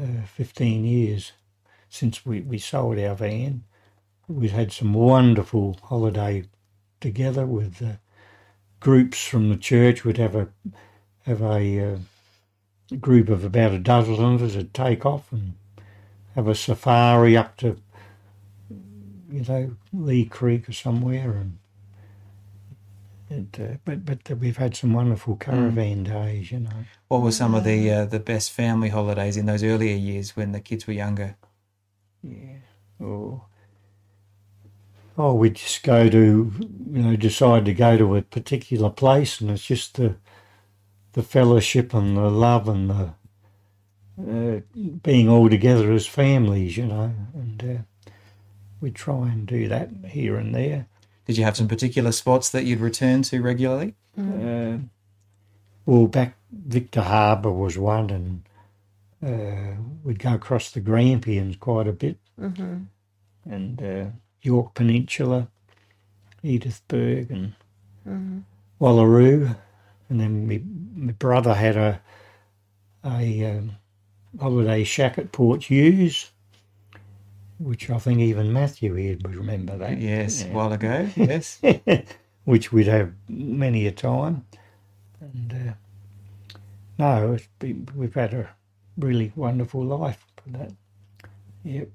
[0.00, 1.32] uh, fifteen years
[1.88, 3.64] since we, we sold our van.
[4.28, 6.44] We've had some wonderful holiday
[7.00, 7.92] together with uh,
[8.84, 10.04] groups from the church.
[10.04, 10.48] We'd have a
[11.22, 11.98] have a uh,
[13.00, 15.54] group of about a dozen of us would take off and
[16.34, 17.78] have a safari up to
[19.32, 21.58] you know Leigh Creek or somewhere, and
[23.30, 26.84] it, uh, but but we've had some wonderful caravan days, you know.
[27.08, 30.52] What were some of the uh, the best family holidays in those earlier years when
[30.52, 31.36] the kids were younger?
[32.22, 32.58] Yeah.
[33.00, 33.46] Or,
[35.16, 36.52] oh, we just go to,
[36.90, 40.16] you know, decide to go to a particular place, and it's just the,
[41.12, 43.14] the fellowship and the love and the
[44.16, 44.60] uh,
[45.02, 48.10] being all together as families, you know, and uh,
[48.80, 50.86] we try and do that here and there.
[51.26, 53.94] Did you have some particular spots that you'd return to regularly?
[54.16, 54.78] Uh,
[55.86, 58.42] well, back Victor Harbour was one, and
[59.24, 62.18] uh, we'd go across the Grampians quite a bit,
[63.44, 64.06] and uh,
[64.44, 65.48] Yorke Peninsula,
[66.44, 68.44] Edithburg, and
[68.80, 69.56] Wallaroo,
[70.08, 70.60] and then my,
[70.94, 72.00] my brother had a
[73.04, 73.72] a um,
[74.40, 76.30] holiday shack at Port Hughes,
[77.58, 79.98] which I think even Matthew here would remember that.
[79.98, 81.08] Yes, Yeah a while ago.
[81.16, 81.60] Yes.
[82.44, 84.44] which we'd have many a time.
[85.20, 85.72] And uh,
[86.98, 88.50] no, it's been, we've had a
[88.98, 90.72] really wonderful life for that.
[91.64, 91.88] Yep.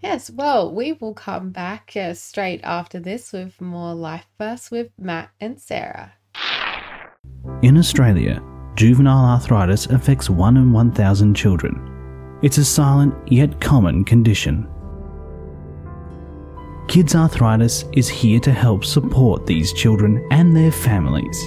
[0.00, 4.90] Yes, well, we will come back uh, straight after this with more Life Burst with
[4.96, 6.12] Matt and Sarah.
[7.62, 8.40] In Australia,
[8.76, 12.38] juvenile arthritis affects 1 in 1,000 children.
[12.42, 14.68] It's a silent yet common condition.
[16.86, 21.38] Kids Arthritis is here to help support these children and their families.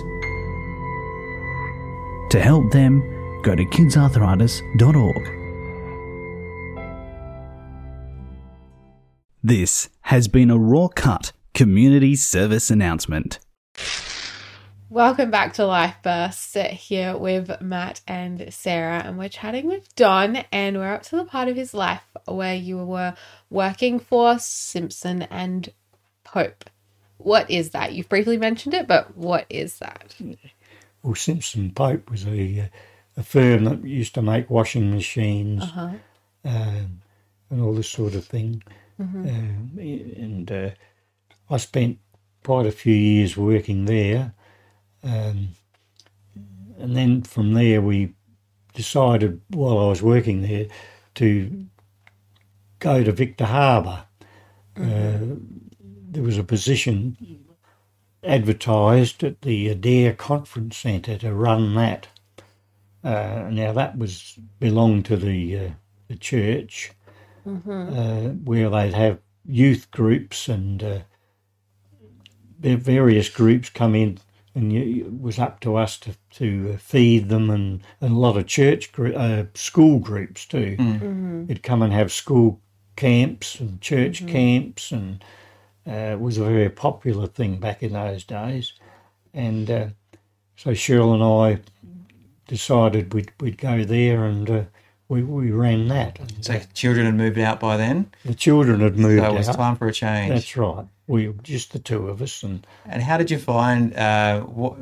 [2.29, 3.01] To help them,
[3.41, 5.40] go to kidsarthritis.org.
[9.43, 13.39] This has been a RawCut community service announcement.
[14.89, 20.37] Welcome back to Life Burst here with Matt and Sarah, and we're chatting with Don,
[20.51, 23.15] and we're up to the part of his life where you were
[23.49, 25.69] working for Simpson and
[26.23, 26.69] Pope.
[27.17, 27.93] What is that?
[27.93, 30.15] You've briefly mentioned it, but what is that?
[31.03, 32.67] Well, Simpson Pope was a, uh,
[33.17, 35.91] a firm that used to make washing machines Uh-huh.
[36.45, 37.01] um,
[37.49, 38.61] and all this sort of thing.
[39.01, 40.69] Um, and uh,
[41.49, 41.99] I spent
[42.43, 44.33] quite a few years working there.
[45.03, 45.49] Um,
[46.77, 48.13] and then from there, we
[48.73, 50.67] decided while I was working there
[51.15, 51.65] to
[52.79, 54.05] go to Victor Harbour.
[54.75, 55.19] Uh,
[56.09, 57.45] there was a position
[58.23, 62.07] advertised at the Adare Conference Centre to run that.
[63.03, 65.69] Uh, now that was belonged to the uh,
[66.07, 66.91] the church,
[67.45, 70.99] uh, where they'd have youth groups and uh,
[72.59, 74.19] various groups come in,
[74.53, 78.37] and you, it was up to us to to feed them and, and a lot
[78.37, 80.75] of church gr- uh, school groups too.
[81.49, 82.59] It'd come and have school
[82.95, 85.23] camps and church camps, and
[85.87, 88.73] uh, it was a very popular thing back in those days.
[89.33, 89.87] And uh,
[90.55, 91.61] so Shirley and I
[92.47, 94.63] decided we'd we'd go there, and uh,
[95.11, 96.19] we we ran that.
[96.19, 97.97] And, So children had moved out by then.
[98.25, 99.55] the children had moved So it was out.
[99.55, 100.33] time for a change.
[100.33, 100.85] That's right.
[101.07, 104.73] We were just the two of us, and And how did you find uh, what,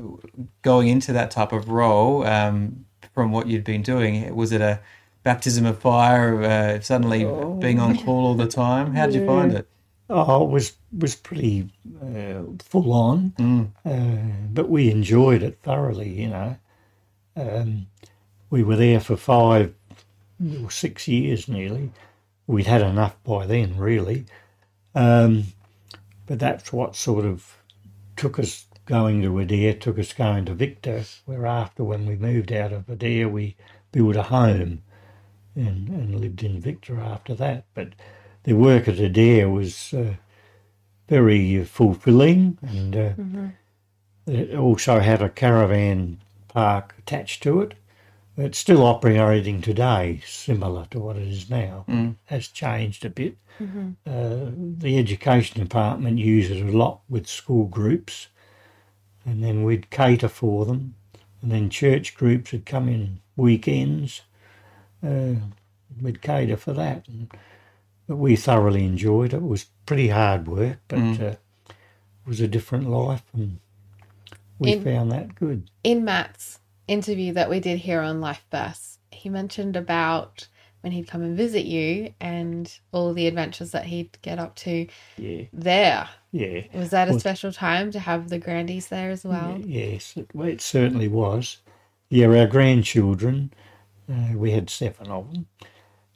[0.62, 4.34] going into that type of role um, from what you'd been doing.
[4.36, 4.80] Was it a
[5.24, 7.24] baptism of fire, uh, suddenly
[7.60, 8.94] being on call all the time?
[8.94, 9.68] How did you find it?
[10.12, 11.70] Oh, it was was pretty
[12.02, 13.34] uh, full on,
[13.86, 16.10] uh, but we enjoyed it thoroughly.
[16.22, 16.58] You know,
[17.36, 17.88] um,
[18.50, 19.74] we were there for five
[20.63, 21.91] or six years nearly.
[22.47, 24.25] We'd had enough by then, really,
[24.95, 25.45] um,
[26.25, 27.58] but that's what sort of
[28.15, 31.04] took us going to Adare, took us going to Victor.
[31.25, 33.56] Where after when we moved out of Adare, we
[33.91, 34.82] built a home
[35.56, 37.65] and, and lived in Victor after that.
[37.73, 37.89] But
[38.43, 40.15] the work at Adare was uh,
[41.08, 43.12] very fulfilling and uh,
[44.28, 47.73] it also had a caravan park attached to it.
[48.39, 51.84] It's still operating today, similar to what it is now.
[52.25, 53.36] Has changed a bit.
[54.08, 58.28] Uh, the education department uses it a lot with school groups,
[59.25, 60.95] and then we'd cater for them,
[61.41, 64.21] and then church groups would come in weekends.
[65.06, 65.34] Uh,
[66.02, 67.30] we'd cater for that, and,
[68.08, 69.38] but we thoroughly enjoyed it.
[69.38, 71.36] It was pretty hard work, but uh,
[71.67, 71.75] it
[72.25, 73.60] was a different life, and
[74.60, 75.69] we In- found that good.
[75.84, 80.47] In Matt's interview that we did here on Life Bursts, he mentioned about
[80.82, 84.88] when he'd come and visit you and all the adventures that he'd get up to
[85.17, 86.08] Yeah, there.
[86.32, 86.62] yeah.
[86.73, 89.60] Was that a Well- special time to have the grandies there as well?
[89.60, 91.58] Yes, it, well, it certainly was.
[92.10, 93.52] Yeah, our grandchildren,
[94.10, 95.47] uh, we had seven of them.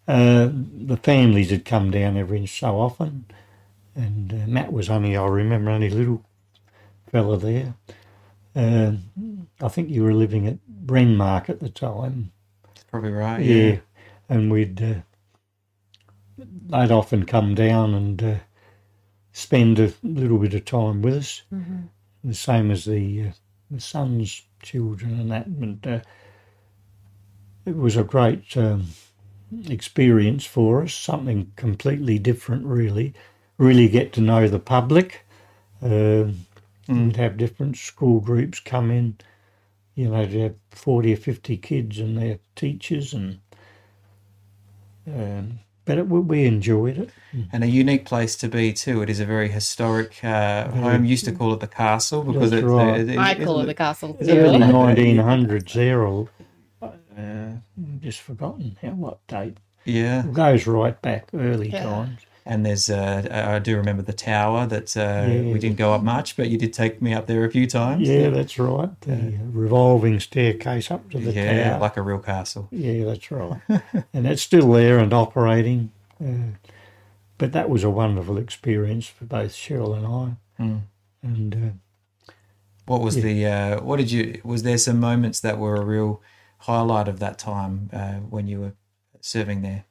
[0.08, 0.50] Uh,
[0.88, 3.26] the families had come down every so often,
[3.96, 6.24] and uh, Matt was only, I remember, only a little
[7.12, 7.74] fella there.
[8.56, 8.94] Uh,
[9.62, 12.32] I think you were living at Renmark at the time.
[12.68, 13.44] That's probably right.
[13.44, 13.78] Yeah, Yeah.
[14.30, 14.96] and we'd uh,
[16.38, 18.36] they'd often come down and uh,
[19.32, 21.42] spend a little bit of time with us.
[22.24, 23.32] The same as the uh,
[23.72, 25.48] the son's children and that.
[25.48, 26.00] And uh,
[27.66, 28.88] it was a great um,
[29.68, 30.94] experience for us.
[30.94, 33.14] Something completely different, really.
[33.58, 35.26] Really get to know the public.
[35.82, 36.46] Um
[36.88, 39.18] We'd have different school groups come in.
[39.96, 43.40] You know, to have forty or fifty kids and their teachers, and
[45.08, 47.10] um, but it, we- we enjoyed it.
[47.52, 49.02] And a unique place to be too.
[49.02, 51.06] It is a very historic uh, home.
[51.06, 53.00] Used to call it the castle because That's it's right.
[53.02, 54.68] it- it- I call it the castle The early too.
[54.72, 56.30] nineteen hundreds there, or
[56.82, 57.52] uh,
[58.00, 59.58] just forgotten how what date.
[59.86, 60.24] yeah.
[60.26, 61.84] It goes right back early Yeah.
[61.84, 62.20] times.
[62.46, 65.02] And there's uh, I do remember the tower that uh,
[65.32, 65.42] Yeah.
[65.54, 68.08] we didn't go up much, but you did take me up there a few times.
[68.08, 68.90] Yeah, that's right.
[69.02, 71.80] The revolving staircase up to the yeah, tower.
[71.80, 72.68] like a real castle.
[72.72, 73.62] Yeah, that's right.
[74.14, 75.92] and it's still there and operating.
[76.22, 76.58] Uh,
[77.38, 80.62] but that was a wonderful experience for both Shirley and I.
[80.62, 80.82] Mm.
[81.24, 81.56] And
[82.28, 82.32] uh,
[82.86, 86.22] What was the uh, what did you was there some moments that were a real
[86.60, 88.74] highlight of that time uh, when you were
[89.22, 89.86] serving there?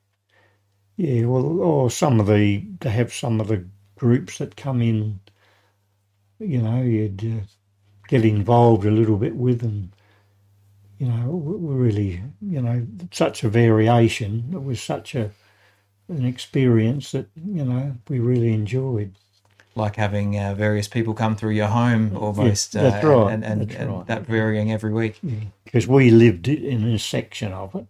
[1.02, 3.64] Yeah, well, or some of the to have some of the
[3.96, 5.18] groups that come in,
[6.38, 7.44] you know, you'd uh,
[8.06, 9.90] get involved a little bit with, and
[10.98, 14.50] you know, really, you know, such a variation.
[14.52, 15.32] It was such a
[16.06, 19.12] an experience that you know we really enjoyed.
[19.74, 23.72] Like having uh, various people come through your home almost, that's uh, right, and, and,
[23.72, 24.06] and right.
[24.06, 25.18] that varying every week.
[25.64, 27.86] because we lived in a section of it.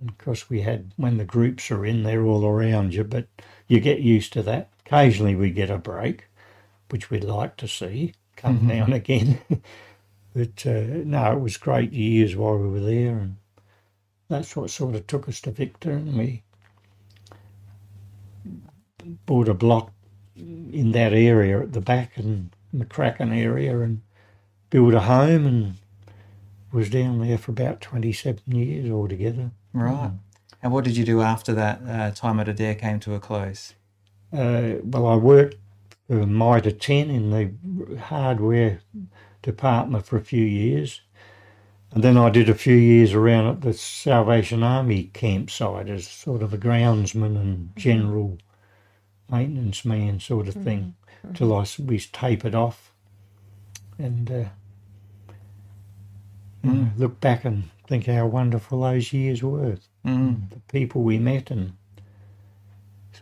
[0.00, 3.26] And of course, we had when the groups are in, they're all around you, but
[3.66, 4.70] you get used to that.
[4.86, 6.26] Occasionally, we get a break,
[6.90, 9.40] which we'd like to see come now and again.
[10.34, 13.36] but uh, no, it was great years while we were there, and
[14.28, 16.42] that's what sort of took us to Victor, and we
[19.26, 19.92] bought a block
[20.36, 24.02] in that area at the back and McCracken area, and
[24.70, 25.74] built a home and
[26.70, 29.50] was down there for about 27 years altogether.
[29.72, 30.12] Right.
[30.62, 33.74] And what did you do after that uh, time at Adare came to a close?
[34.32, 35.56] Uh, well, I worked
[36.08, 38.80] for Mitre 10 in the hardware
[39.42, 41.00] department for a few years.
[41.92, 46.42] And then I did a few years around at the Salvation Army campsite as sort
[46.42, 48.38] of a groundsman and general
[49.30, 50.94] maintenance man sort of thing
[51.34, 52.92] till I was tapered off
[53.98, 54.44] and uh,
[56.62, 59.78] know, look back and think how wonderful those years were.
[60.06, 60.50] Mm.
[60.50, 61.72] The people we met and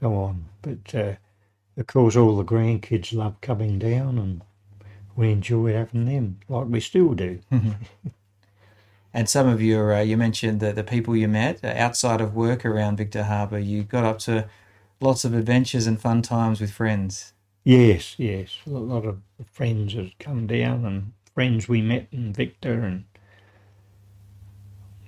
[0.00, 0.44] so on.
[0.62, 1.14] But uh,
[1.76, 4.42] of course, all the grandkids love coming down and
[5.14, 7.40] we enjoy having them like we still do.
[9.16, 12.34] And some of your, uh, you mentioned that the people you met uh, outside of
[12.34, 14.46] work around Victor Harbour, you got up to
[15.00, 17.32] lots of adventures and fun times with friends.
[17.64, 18.58] Yes, yes.
[18.66, 23.04] A lot of friends have come down and friends we met in Victor and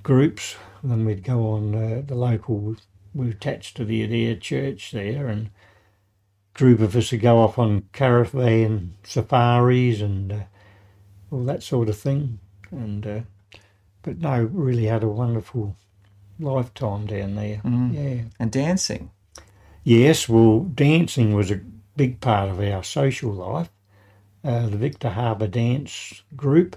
[0.09, 0.57] groups.
[0.83, 2.77] And then we'd go on uh, the local.
[3.15, 5.51] We're attached to the Adare Church there, and
[6.55, 10.41] group of us would go off on caravan safaris and uh,
[11.31, 12.39] all that sort of thing.
[12.71, 13.21] And uh,
[14.03, 15.77] but no, really had a wonderful
[16.41, 17.61] lifetime down there.
[17.65, 18.23] Yeah.
[18.41, 19.11] And dancing.
[19.85, 21.61] Yes, well, dancing was a
[21.97, 23.71] big part of our social life.
[24.45, 26.77] Uh, the Victor Harbour Dance Group,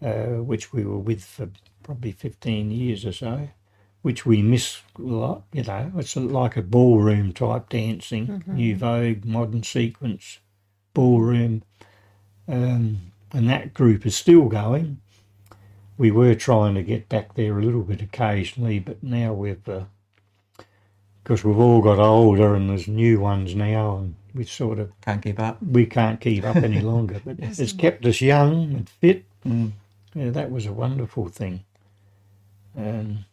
[0.00, 1.48] uh, which we were with for
[1.88, 3.48] probably 15 years or so,
[4.02, 5.44] which we miss a lot.
[5.54, 10.38] You know, it's like a ballroom type dancing, New Vogue, modern sequence,
[10.92, 11.62] ballroom.
[12.46, 12.98] Um,
[13.32, 15.00] and that group is still going.
[15.96, 19.64] We were trying to get back there a little bit occasionally, but now we've
[21.24, 25.22] because we've all got older and there's new ones now, and we sort of Can't
[25.22, 25.56] keep up.
[25.62, 27.22] we can't keep up any longer.
[27.24, 29.24] But it's kept us young and fit.
[29.46, 29.72] Mm.
[30.14, 31.64] Yeah, that was a wonderful thing.
[32.78, 33.24] And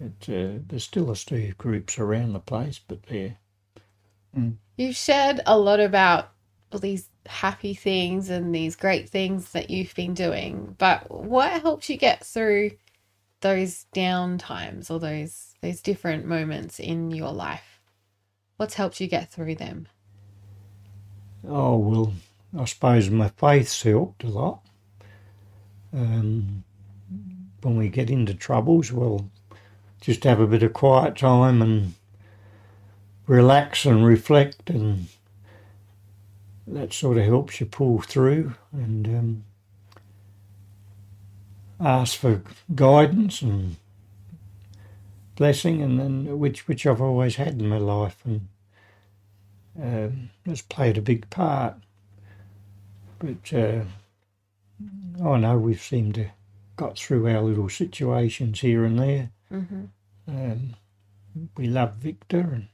[0.00, 3.36] it, uh, there's still a few groups around the place, but they're
[4.76, 6.32] You've shared a lot about
[6.70, 11.88] all these happy things and these great things that you've been doing, but what helps
[11.88, 12.72] you get through
[13.40, 17.80] those down times or those those different moments in your life?
[18.58, 19.88] What's helped you get through them?
[21.48, 22.12] Oh, well,
[22.58, 24.60] I suppose my faith's helped a lot.
[25.92, 26.64] Um,
[27.66, 29.28] when we get into troubles, we'll
[30.00, 31.94] just have a bit of quiet time and
[33.26, 35.08] relax and reflect, and
[36.64, 39.44] that sort of helps you pull through and um,
[41.80, 42.40] ask for
[42.72, 43.74] guidance and
[45.34, 48.46] blessing, and then which which I've always had in my life, and
[49.82, 51.74] um, has played a big part.
[53.18, 53.80] But uh,
[55.24, 56.30] I know we've seemed to
[56.76, 59.30] got through our little situations here and there.
[59.52, 59.84] Mm-hmm.
[60.28, 60.74] Um,
[61.56, 62.68] we love Victor, and,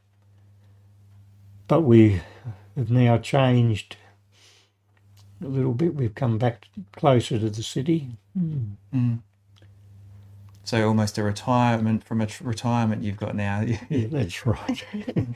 [1.68, 2.20] but we
[2.76, 3.96] have now changed
[5.42, 5.94] a little bit.
[5.94, 8.08] We've come back closer to the city.
[8.38, 8.76] Mm.
[8.94, 9.18] Mm.
[10.64, 13.64] So almost a retirement from a tr- retirement you've got now.
[13.88, 14.84] Yeah, that's right.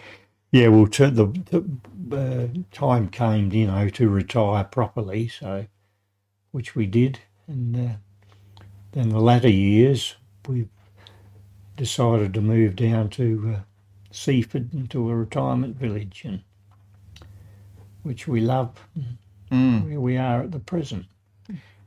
[0.53, 1.27] yeah, well, to the,
[2.07, 5.29] the uh, time came, you know, to retire properly.
[5.29, 5.67] So,
[6.53, 7.95] which we did, and uh,
[8.97, 10.17] then the latter years
[10.49, 10.71] we've
[11.77, 13.61] decided to move down to uh,
[14.11, 16.41] Seaford into a retirement village, and
[18.03, 18.71] which we love
[19.53, 19.85] Mm.
[19.85, 21.07] where we are at the present.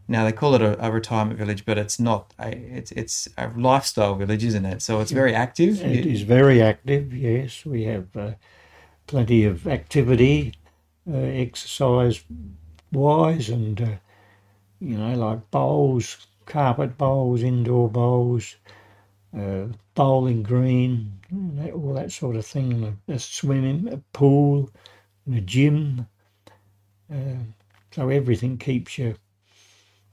[0.07, 2.33] Now they call it a, a retirement village, but it's not.
[2.39, 4.81] A, it's it's a lifestyle village, isn't it?
[4.81, 5.81] So it's very active.
[5.81, 7.13] It is very active.
[7.13, 8.31] Yes, we have uh,
[9.07, 10.53] plenty of activity,
[11.11, 12.23] uh, exercise
[12.93, 13.95] wise, and uh,
[14.79, 18.57] you know, like bowls, carpet bowls, indoor bowls,
[19.37, 21.19] uh, bowling green,
[21.73, 24.69] all that sort of thing, and a, a swimming, a pool,
[25.25, 26.07] and a gym.
[27.11, 27.43] Uh,
[27.91, 29.15] so everything keeps you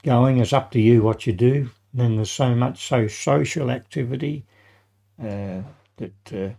[0.03, 0.39] going.
[0.39, 1.71] It's up to you what you do.
[1.93, 4.45] then there's so much so social activity
[5.21, 5.63] uh,
[5.97, 6.51] that uh,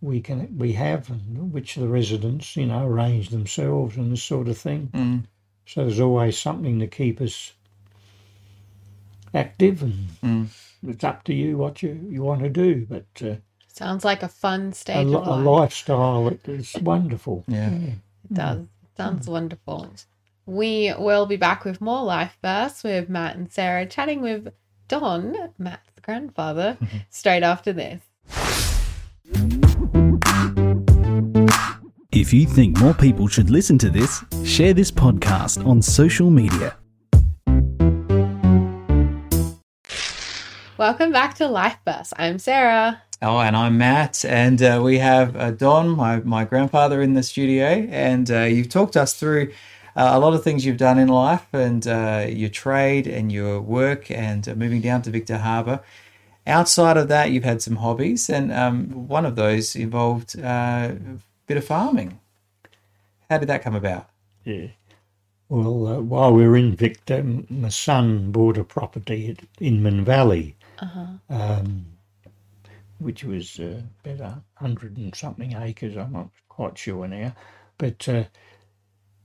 [0.00, 4.48] we can we have, and which the residents you know arrange themselves and this sort
[4.48, 4.90] of thing.
[4.92, 5.24] Mm.
[5.66, 7.52] So there's always something to keep us
[9.34, 10.46] active, and Mm.
[10.86, 12.86] it's up to you what you, you want to do.
[12.88, 13.36] But uh,
[13.68, 17.44] Sounds like a fun stage li- of a lifestyle that is wonderful.
[17.46, 17.70] Yeah.
[17.70, 17.94] It
[18.32, 18.66] does.
[18.96, 19.90] Sounds wonderful.
[20.46, 24.48] We will be back with more Life Bursts with Matt and Sarah chatting with
[24.88, 26.76] Don, Matt's grandfather,
[27.10, 28.00] straight after this.
[32.10, 36.74] If you think more people should listen to this, share this podcast on social media.
[40.78, 42.14] Welcome back to Life Bursts.
[42.16, 43.02] I'm Sarah.
[43.20, 47.24] Oh, and I'm Matt, and uh, we have uh, Don, my, my grandfather, in the
[47.24, 49.50] studio, and uh, you've talked us through
[49.96, 53.60] uh, a lot of things you've done in life, and uh, your trade and your
[53.60, 55.80] work, and uh, moving down to Victor Harbour.
[56.46, 61.18] Outside of that, you've had some hobbies, and um, one of those involved uh, a
[61.48, 62.20] bit of farming.
[63.28, 64.08] How did that come about?
[64.44, 64.68] Yeah.
[65.48, 70.56] Well, uh, while we were in Victor, my son bought a property at Inman Valley,
[70.78, 71.06] Uh-huh.
[71.30, 71.86] um,
[72.98, 75.96] which was uh, about a hundred and something acres.
[75.96, 77.34] I'm not quite sure now,
[77.78, 78.24] but uh,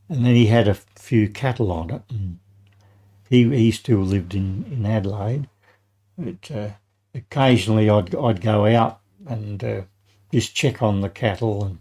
[0.10, 2.40] and then he had a few cattle on it, and
[3.30, 5.50] he he still lived in in Adelaide,
[6.18, 6.70] but uh,
[7.14, 9.82] occasionally I'd I'd go out and uh,
[10.32, 11.80] just check on the cattle and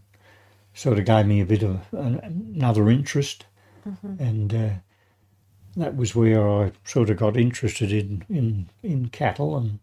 [0.74, 2.18] sort of gave me a bit of an,
[2.56, 3.46] another interest
[4.18, 4.70] and uh,
[5.76, 9.78] that was where I sort of got interested in in, in cattle, and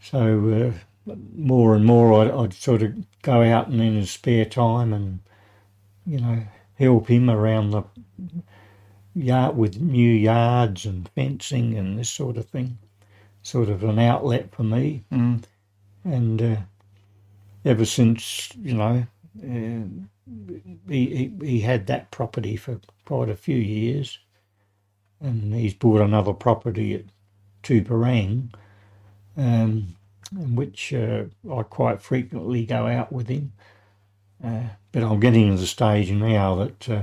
[0.00, 0.74] so
[1.06, 4.92] uh, more and more I'd, I'd sort of go out and in his spare time
[4.92, 5.20] and
[6.06, 6.42] you know
[6.78, 7.84] help him around the
[9.14, 12.78] yard with new yards and fencing and this sort of thing.
[13.44, 15.42] Sort of an outlet for me, Mm.
[16.04, 16.56] and uh,
[17.64, 19.06] ever since you know.
[19.42, 20.06] Uh,
[20.88, 21.06] he,
[21.40, 24.18] he he had that property for quite a few years,
[25.20, 27.04] and he's bought another property at
[27.62, 28.52] Tooperang,
[29.36, 29.94] um,
[30.38, 33.52] in which uh, I quite frequently go out with him.
[34.44, 34.62] Uh,
[34.92, 37.02] but I'm getting to the stage now that uh,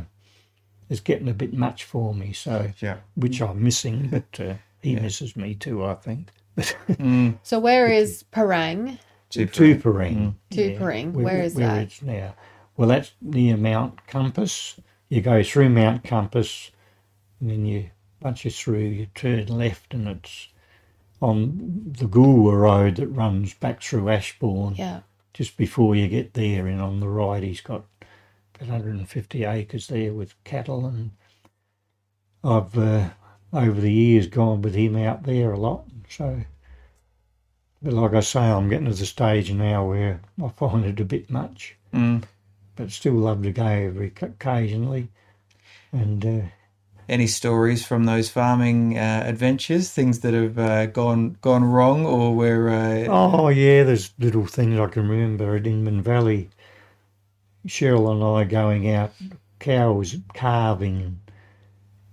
[0.89, 2.97] it's getting a bit much for me, so Yeah.
[3.15, 5.01] which I'm missing, but uh, he Yeah.
[5.01, 6.29] misses me too, I think.
[6.55, 7.37] But Mm.
[7.43, 8.99] So where is Parang?
[9.29, 9.53] Super.
[9.53, 10.33] Tooperang.
[10.51, 11.83] Tooperang, where is where that?
[11.83, 12.33] it's now.
[12.79, 14.79] Well, that's near Mount Compass.
[15.09, 16.71] You go through Mount Compass,
[17.41, 17.89] and then you
[18.21, 20.47] once you're through, you turn left, and it's
[21.19, 24.75] on the Goolwa Road that runs back through Ashbourne.
[24.75, 25.01] Yeah.
[25.33, 27.83] Just before you get there, and on the right, he's got
[28.55, 31.11] about 150 acres there with cattle, and
[32.45, 33.09] I've uh,
[33.51, 35.83] over the years gone with him out there a lot.
[36.07, 36.45] So,
[37.81, 41.03] but like I say, I'm getting to the stage now where I find it a
[41.03, 42.23] bit much Mm.
[42.79, 45.09] But still love to go every occasionally.
[45.91, 46.41] And uh,
[47.09, 49.91] Any stories from those farming uh, adventures?
[49.91, 52.69] Things that have uh, gone gone wrong, or where?
[52.69, 56.51] Uh, oh yeah, there's little things I can remember at Inman Valley.
[57.65, 59.11] Shirley and I going out,
[59.59, 61.19] cows calving.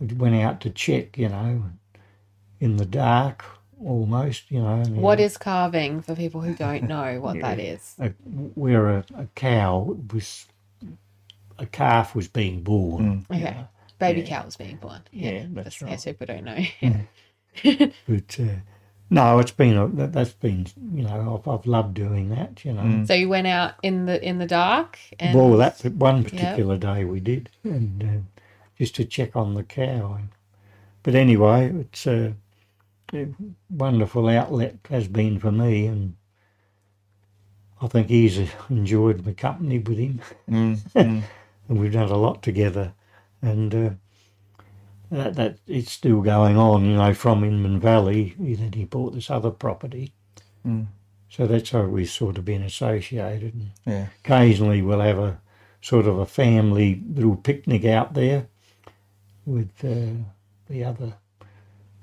[0.01, 1.63] We went out to check, you know,
[2.59, 3.45] in the dark
[3.81, 4.81] almost, you know.
[4.81, 7.95] and, What is calving for people who don't know what that is?
[8.01, 8.09] a,
[8.57, 10.47] where a, a cow was
[11.59, 13.27] a calf was being born.
[13.31, 13.57] Okay.
[13.99, 14.27] Baby Yeah.
[14.27, 15.01] cow was being born.
[15.11, 15.93] Yeah, that's just in right.
[15.95, 17.91] case people don't know.
[18.07, 18.57] But uh,
[19.09, 22.65] no, it's been a, that, that's been you know I've, I've loved doing that.
[22.65, 23.05] You know.
[23.07, 27.05] so you went out in the in the dark and Well, that one particular day
[27.05, 28.41] we did, and uh,
[28.79, 30.19] just to check on the cow.
[31.03, 32.35] But anyway, it's a,
[33.15, 33.29] a
[33.71, 36.17] wonderful outlet has been for me, and
[37.81, 38.39] I think he's
[38.71, 41.23] enjoyed my company with him, Mm, mm,
[41.69, 42.93] and we've done a lot together,
[43.43, 43.75] and.
[43.75, 43.91] Uh,
[45.11, 48.35] that, that it's still going on, you know, from Inman Valley.
[48.39, 50.13] Then he bought this other property,
[50.67, 50.87] mm.
[51.29, 53.55] so that's how we've sort of been associated.
[53.55, 54.07] And Yeah.
[54.25, 55.39] occasionally we'll have a
[55.81, 58.49] sort of a family little picnic out there
[59.45, 60.25] with uh,
[60.69, 61.15] the other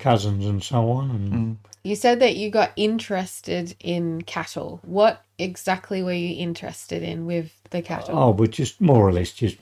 [0.04, 1.10] cousins and so on.
[1.12, 1.58] And Mm.
[1.84, 4.80] you said that you got interested in cattle.
[4.84, 8.18] What exactly were you interested in with the cattle?
[8.18, 9.58] oh, but just more or less just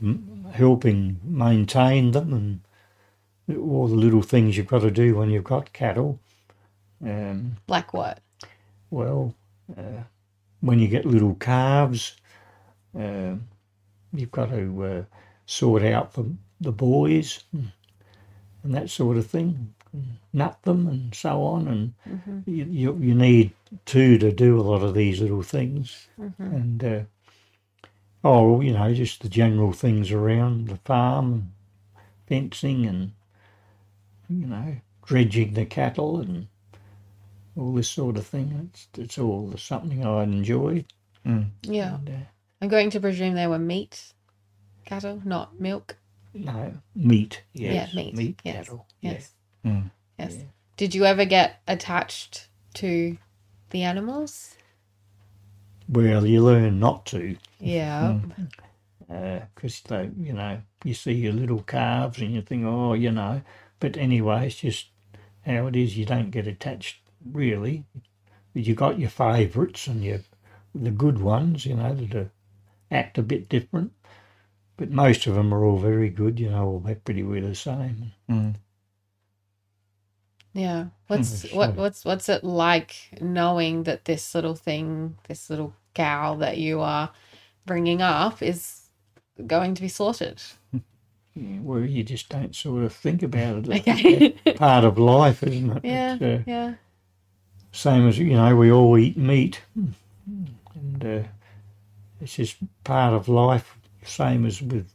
[0.52, 5.74] helping maintain them and all the little things you've got to do when you've got
[5.74, 6.20] cattle.
[7.04, 8.20] Um, Like what?
[8.90, 9.34] well,
[9.78, 10.04] uh,
[10.62, 12.16] when you get little calves,
[12.98, 13.36] uh,
[14.14, 15.04] you've got to uh,
[15.46, 16.26] sort out the,
[16.60, 17.72] the boys and,
[18.64, 19.74] and that sort of thing,
[20.34, 21.68] nut them and so on.
[21.68, 23.52] And you, you, you need
[23.86, 26.08] two to do a lot of these little things.
[26.38, 27.02] And, uh,
[28.24, 31.54] oh, you know, just the general things around the farm,
[32.28, 33.12] fencing and,
[34.30, 36.48] you know, dredging the cattle and
[37.58, 38.70] all this sort of thing.
[38.74, 40.86] It's, it's all something I enjoy.
[41.26, 41.96] Yeah.
[41.96, 42.26] And, uh,
[42.62, 44.14] I'm going to presume they were meat
[44.86, 45.98] cattle, not milk.
[46.34, 47.44] no, meat.
[47.54, 48.16] Yes, yeah, meat.
[48.16, 48.56] Meat yes.
[48.56, 48.88] cattle.
[49.02, 49.34] Yes.
[49.66, 49.92] Mm.
[50.18, 50.38] Yes.
[50.78, 53.18] Did you ever get attached to
[53.70, 54.56] the animals?
[55.88, 58.20] Well, you learn not to Yeah.
[59.08, 63.42] because they, you know, you see your little calves and you think, oh, you know.
[63.80, 64.88] But anyway, it's just
[65.46, 65.98] how it is.
[65.98, 67.86] You don't get attached really.
[68.54, 70.22] You got your favourites and your
[70.74, 72.32] the good ones, you know, that are,
[72.90, 73.92] act a bit different.
[74.78, 77.56] But most of them are all very good, you know, all they're pretty well the
[77.56, 78.14] same.
[78.30, 78.56] Mm.
[80.54, 80.88] Yeah.
[81.08, 86.36] What's Mm, what what's what's it like knowing that this little thing, this little cow
[86.36, 87.12] that you are
[87.66, 88.82] bringing up is
[89.48, 90.42] going to be slaughtered?
[91.34, 93.88] Yeah, Where you just don't sort of think about it.
[93.88, 94.36] Okay.
[94.46, 95.86] It's part of life, isn't it?
[95.86, 96.18] yeah.
[96.22, 96.74] Uh, Yeah.
[97.72, 99.62] same as you know we all eat meat
[100.76, 101.24] and uh,
[102.20, 104.92] it's just part of life same as with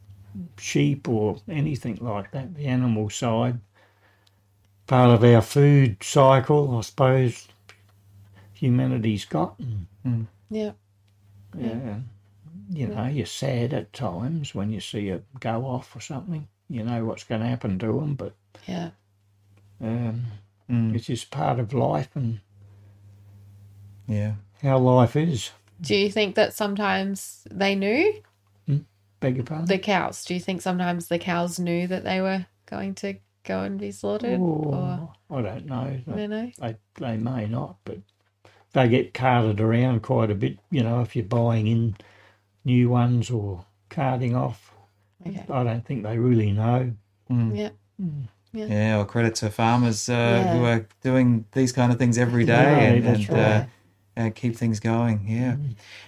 [0.59, 3.59] sheep or anything like that the animal side
[4.87, 7.49] part of our food cycle i suppose
[8.55, 9.59] humanity's got
[10.05, 10.72] and, Yeah.
[11.55, 11.99] uh,
[12.70, 16.82] you know you're sad at times when you see it go off or something you
[16.84, 18.34] know what's going to happen to them, but
[18.66, 18.91] Yeah.
[19.80, 20.24] um,
[20.68, 20.97] Mm.
[20.97, 22.41] it's just part of life and
[24.09, 24.34] Yeah.
[24.62, 25.51] how life is.
[25.80, 28.20] Do you think that sometimes they knew
[29.20, 29.66] Beg your pardon?
[29.66, 30.24] the cows?
[30.24, 33.14] Do you think sometimes the cows knew that they were going to
[33.47, 34.40] go and be slaughtered?
[34.40, 35.99] Or Oh, I don't know.
[36.16, 36.51] you know?
[36.59, 37.99] They, they may not, but
[38.72, 41.97] they get carted around quite a bit, you know, if you're buying in
[42.64, 44.72] new ones or carting off.
[45.26, 45.44] Okay.
[45.49, 46.92] I don't think they really know.
[47.30, 47.70] Yeah.
[48.53, 50.57] Yeah, well, credit to farmers uh, Yeah.
[50.57, 53.38] who are doing these kind of things every day Right, and, and right.
[53.38, 53.66] uh,
[54.18, 55.26] uh, keep things going.
[55.28, 55.57] Yeah.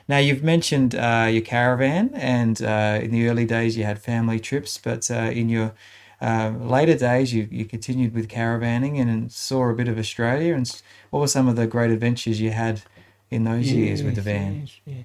[0.08, 4.40] Now, you've mentioned uh, your caravan, and uh, in the early days you had family
[4.40, 5.74] trips, but uh, in your
[6.20, 10.54] uh, later days you, you continued with caravanning and saw a bit of Australia.
[10.54, 12.82] And what were some of the great adventures you had
[13.30, 14.60] in those years with the Yes, van?
[14.60, 15.02] yes, yeah.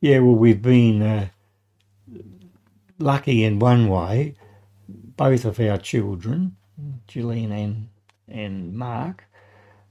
[0.00, 1.28] yeah, well, we've been uh,
[2.98, 4.34] lucky in one way.
[4.88, 6.56] Both of our children,
[7.06, 7.88] Gillian and,
[8.28, 9.24] and Mark,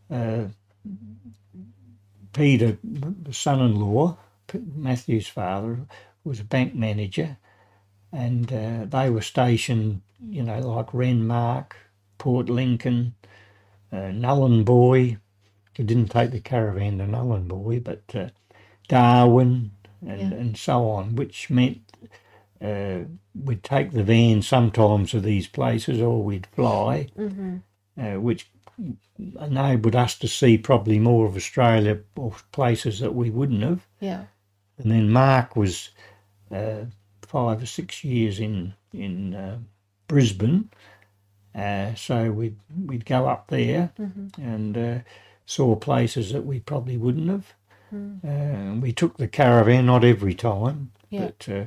[0.10, 0.46] uh,
[2.34, 4.18] Peter, the son in law,
[4.76, 5.80] Matthew's father,
[6.24, 7.38] was a bank manager,
[8.12, 11.72] and uh, they were stationed, you know, like Renmark,
[12.18, 13.16] Port Lincoln,
[13.92, 15.18] uh, Nullarbor.
[15.78, 18.30] We didn't take the caravan to Nullarbor, but uh,
[18.88, 19.72] Darwin
[20.06, 20.38] and, Yeah.
[20.38, 21.80] and so on, which meant
[22.62, 23.00] uh,
[23.34, 27.58] we'd take the van sometimes to these places or we'd fly, Mm-hmm.
[28.00, 28.50] uh, which
[29.40, 33.88] enabled us to see probably more of Australia or places that we wouldn't have.
[34.00, 34.26] Yeah.
[34.78, 35.90] And then Mark was
[36.52, 36.86] uh,
[37.22, 39.58] five or six years in in uh,
[40.16, 40.70] Brisbane,
[41.55, 43.93] uh, so we'd we'd go up there
[44.38, 44.99] and uh,
[45.45, 47.53] saw places that we probably wouldn't have.
[47.93, 51.28] Uh, and we took the caravan, not every time, Yeah.
[51.28, 51.64] but uh,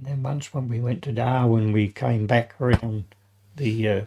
[0.00, 3.04] then once when we went to Darwin, we came back around
[3.56, 4.00] the uh,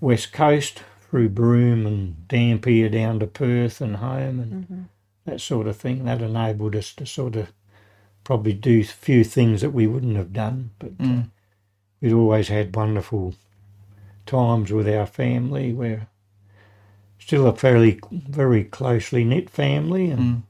[0.00, 4.88] west coast through Broome and Dampier down to Perth and home and
[5.24, 6.04] that sort of thing.
[6.04, 7.50] That enabled us to sort of
[8.24, 11.22] probably do a few things that we wouldn't have done, but uh,
[12.00, 13.34] we'd always had wonderful
[14.26, 15.72] times with our family.
[15.72, 16.08] We're
[17.18, 20.42] still a fairly, very closely knit family, and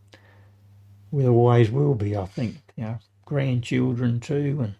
[1.10, 2.16] we always will be.
[2.16, 4.74] I think, you know, grandchildren too, and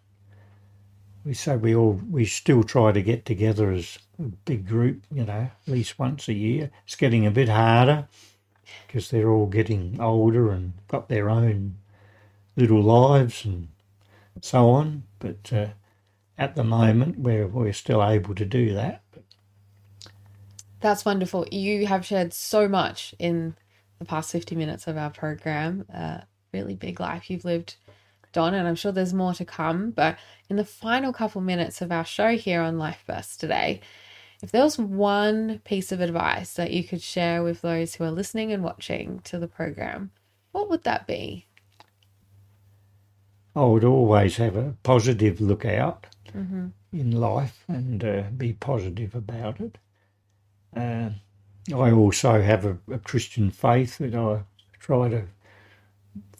[1.24, 5.02] we say we all we still try to get together as a big group.
[5.12, 6.70] You know, at least once a year.
[6.84, 8.08] It's getting a bit harder
[8.86, 11.76] because they're all getting older and got their own
[12.56, 13.68] little lives and
[14.40, 15.04] so on.
[15.18, 15.66] But uh,
[16.40, 19.02] at the moment, we're we're still able to do that.
[20.80, 21.46] That's wonderful.
[21.52, 23.54] You have shared so much in
[23.98, 25.84] the past 50 minutes of our program.
[25.92, 26.22] Uh,
[26.54, 27.76] really big life you've lived,
[28.32, 29.90] Don, and I'm sure there's more to come.
[29.90, 30.18] But
[30.48, 33.82] in the final couple minutes of our show here on Life Burst today,
[34.42, 38.10] if there was one piece of advice that you could share with those who are
[38.10, 40.10] listening and watching to the program,
[40.52, 41.46] what would that be?
[43.54, 46.06] I would always have a positive lookout
[46.92, 49.78] in life and uh, be positive about it.
[50.76, 51.10] Uh,
[51.74, 54.42] I also have a, a Christian faith that I
[54.78, 55.24] try to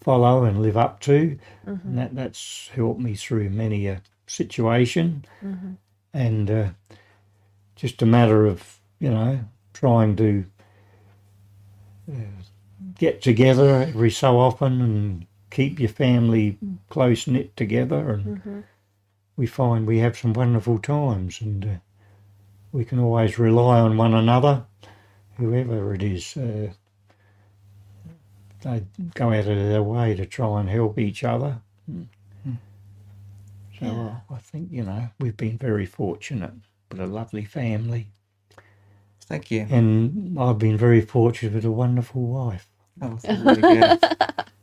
[0.03, 1.38] follow and live up to,
[1.84, 5.24] and that, that's helped me through many a situation.
[6.12, 6.68] And uh,
[7.76, 9.41] just a matter of, you know,
[9.74, 10.45] trying to
[12.11, 12.14] uh,
[12.99, 18.43] get together every so often and keep your family close knit together and
[19.41, 21.68] we find we have some wonderful times and uh,
[22.72, 24.66] we can always rely on one another.
[25.38, 26.72] Whoever it is uh,
[28.61, 28.84] they
[29.14, 31.62] go out of their way to try and help each other.
[33.78, 36.53] So uh, I think you know we've been very fortunate.
[36.91, 38.09] With a lovely family.
[39.22, 39.66] Thank you.
[39.70, 42.68] and I've been very fortunate with a wonderful wife.
[43.01, 43.99] Oh, really good.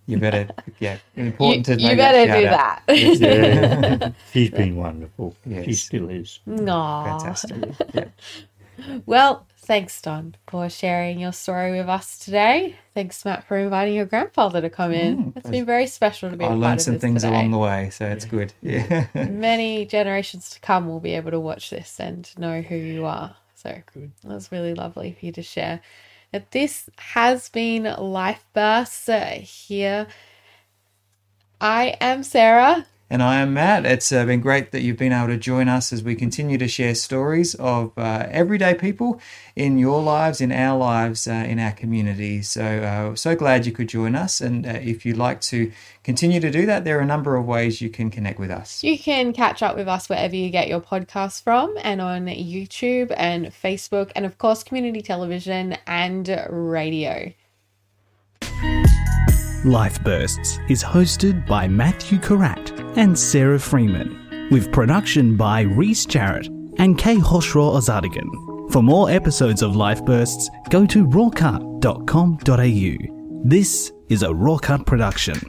[0.07, 0.47] You better,
[0.79, 2.81] yeah, important to know you better that do shout out.
[2.87, 3.19] that.
[3.99, 5.35] Yeah, she's been wonderful.
[5.65, 6.39] She still is.
[6.49, 7.03] Aw.
[7.19, 7.75] Fantastic.
[7.93, 8.05] Yeah.
[9.05, 12.77] Well, thanks, Don, for sharing your story with us today.
[12.93, 15.17] Thanks, Matt, for inviting your grandfather to come in.
[15.25, 15.37] Mm.
[15.37, 17.33] it's been very special to be a I part learned of some this things today.
[17.33, 18.53] along the way, so it's good.
[18.61, 19.07] Yeah.
[19.13, 23.35] Many generations to come will be able to watch this and know who you are.
[23.55, 23.81] So
[24.23, 25.81] that's really lovely for you to share.
[26.51, 29.09] This has been Life Bursts
[29.67, 30.07] here.
[31.61, 32.85] I am Sarah.
[33.09, 33.85] And I am Matt.
[33.85, 36.67] It's uh, been great that you've been able to join us as we continue to
[36.67, 39.21] share stories of uh, everyday people
[39.55, 42.41] in your lives, in our lives, uh, in our community.
[42.41, 44.41] So, uh, so glad you could join us.
[44.41, 45.71] And uh, if you'd like to
[46.03, 48.83] continue to do that, there are a number of ways you can connect with us.
[48.83, 53.13] You can catch up with us wherever you get your podcasts from and on YouTube
[53.15, 57.31] and Facebook, and of course, community television and radio.
[59.63, 66.47] Life Bursts is hosted by Matthew Carratt and Sarah Freeman, with production by Reese Jarrett
[66.77, 68.71] and Kay Hoshraw Ozadigan.
[68.71, 72.95] For more episodes of Life Bursts, go to rawcut.com.au.
[73.47, 75.39] This is a RawCut production.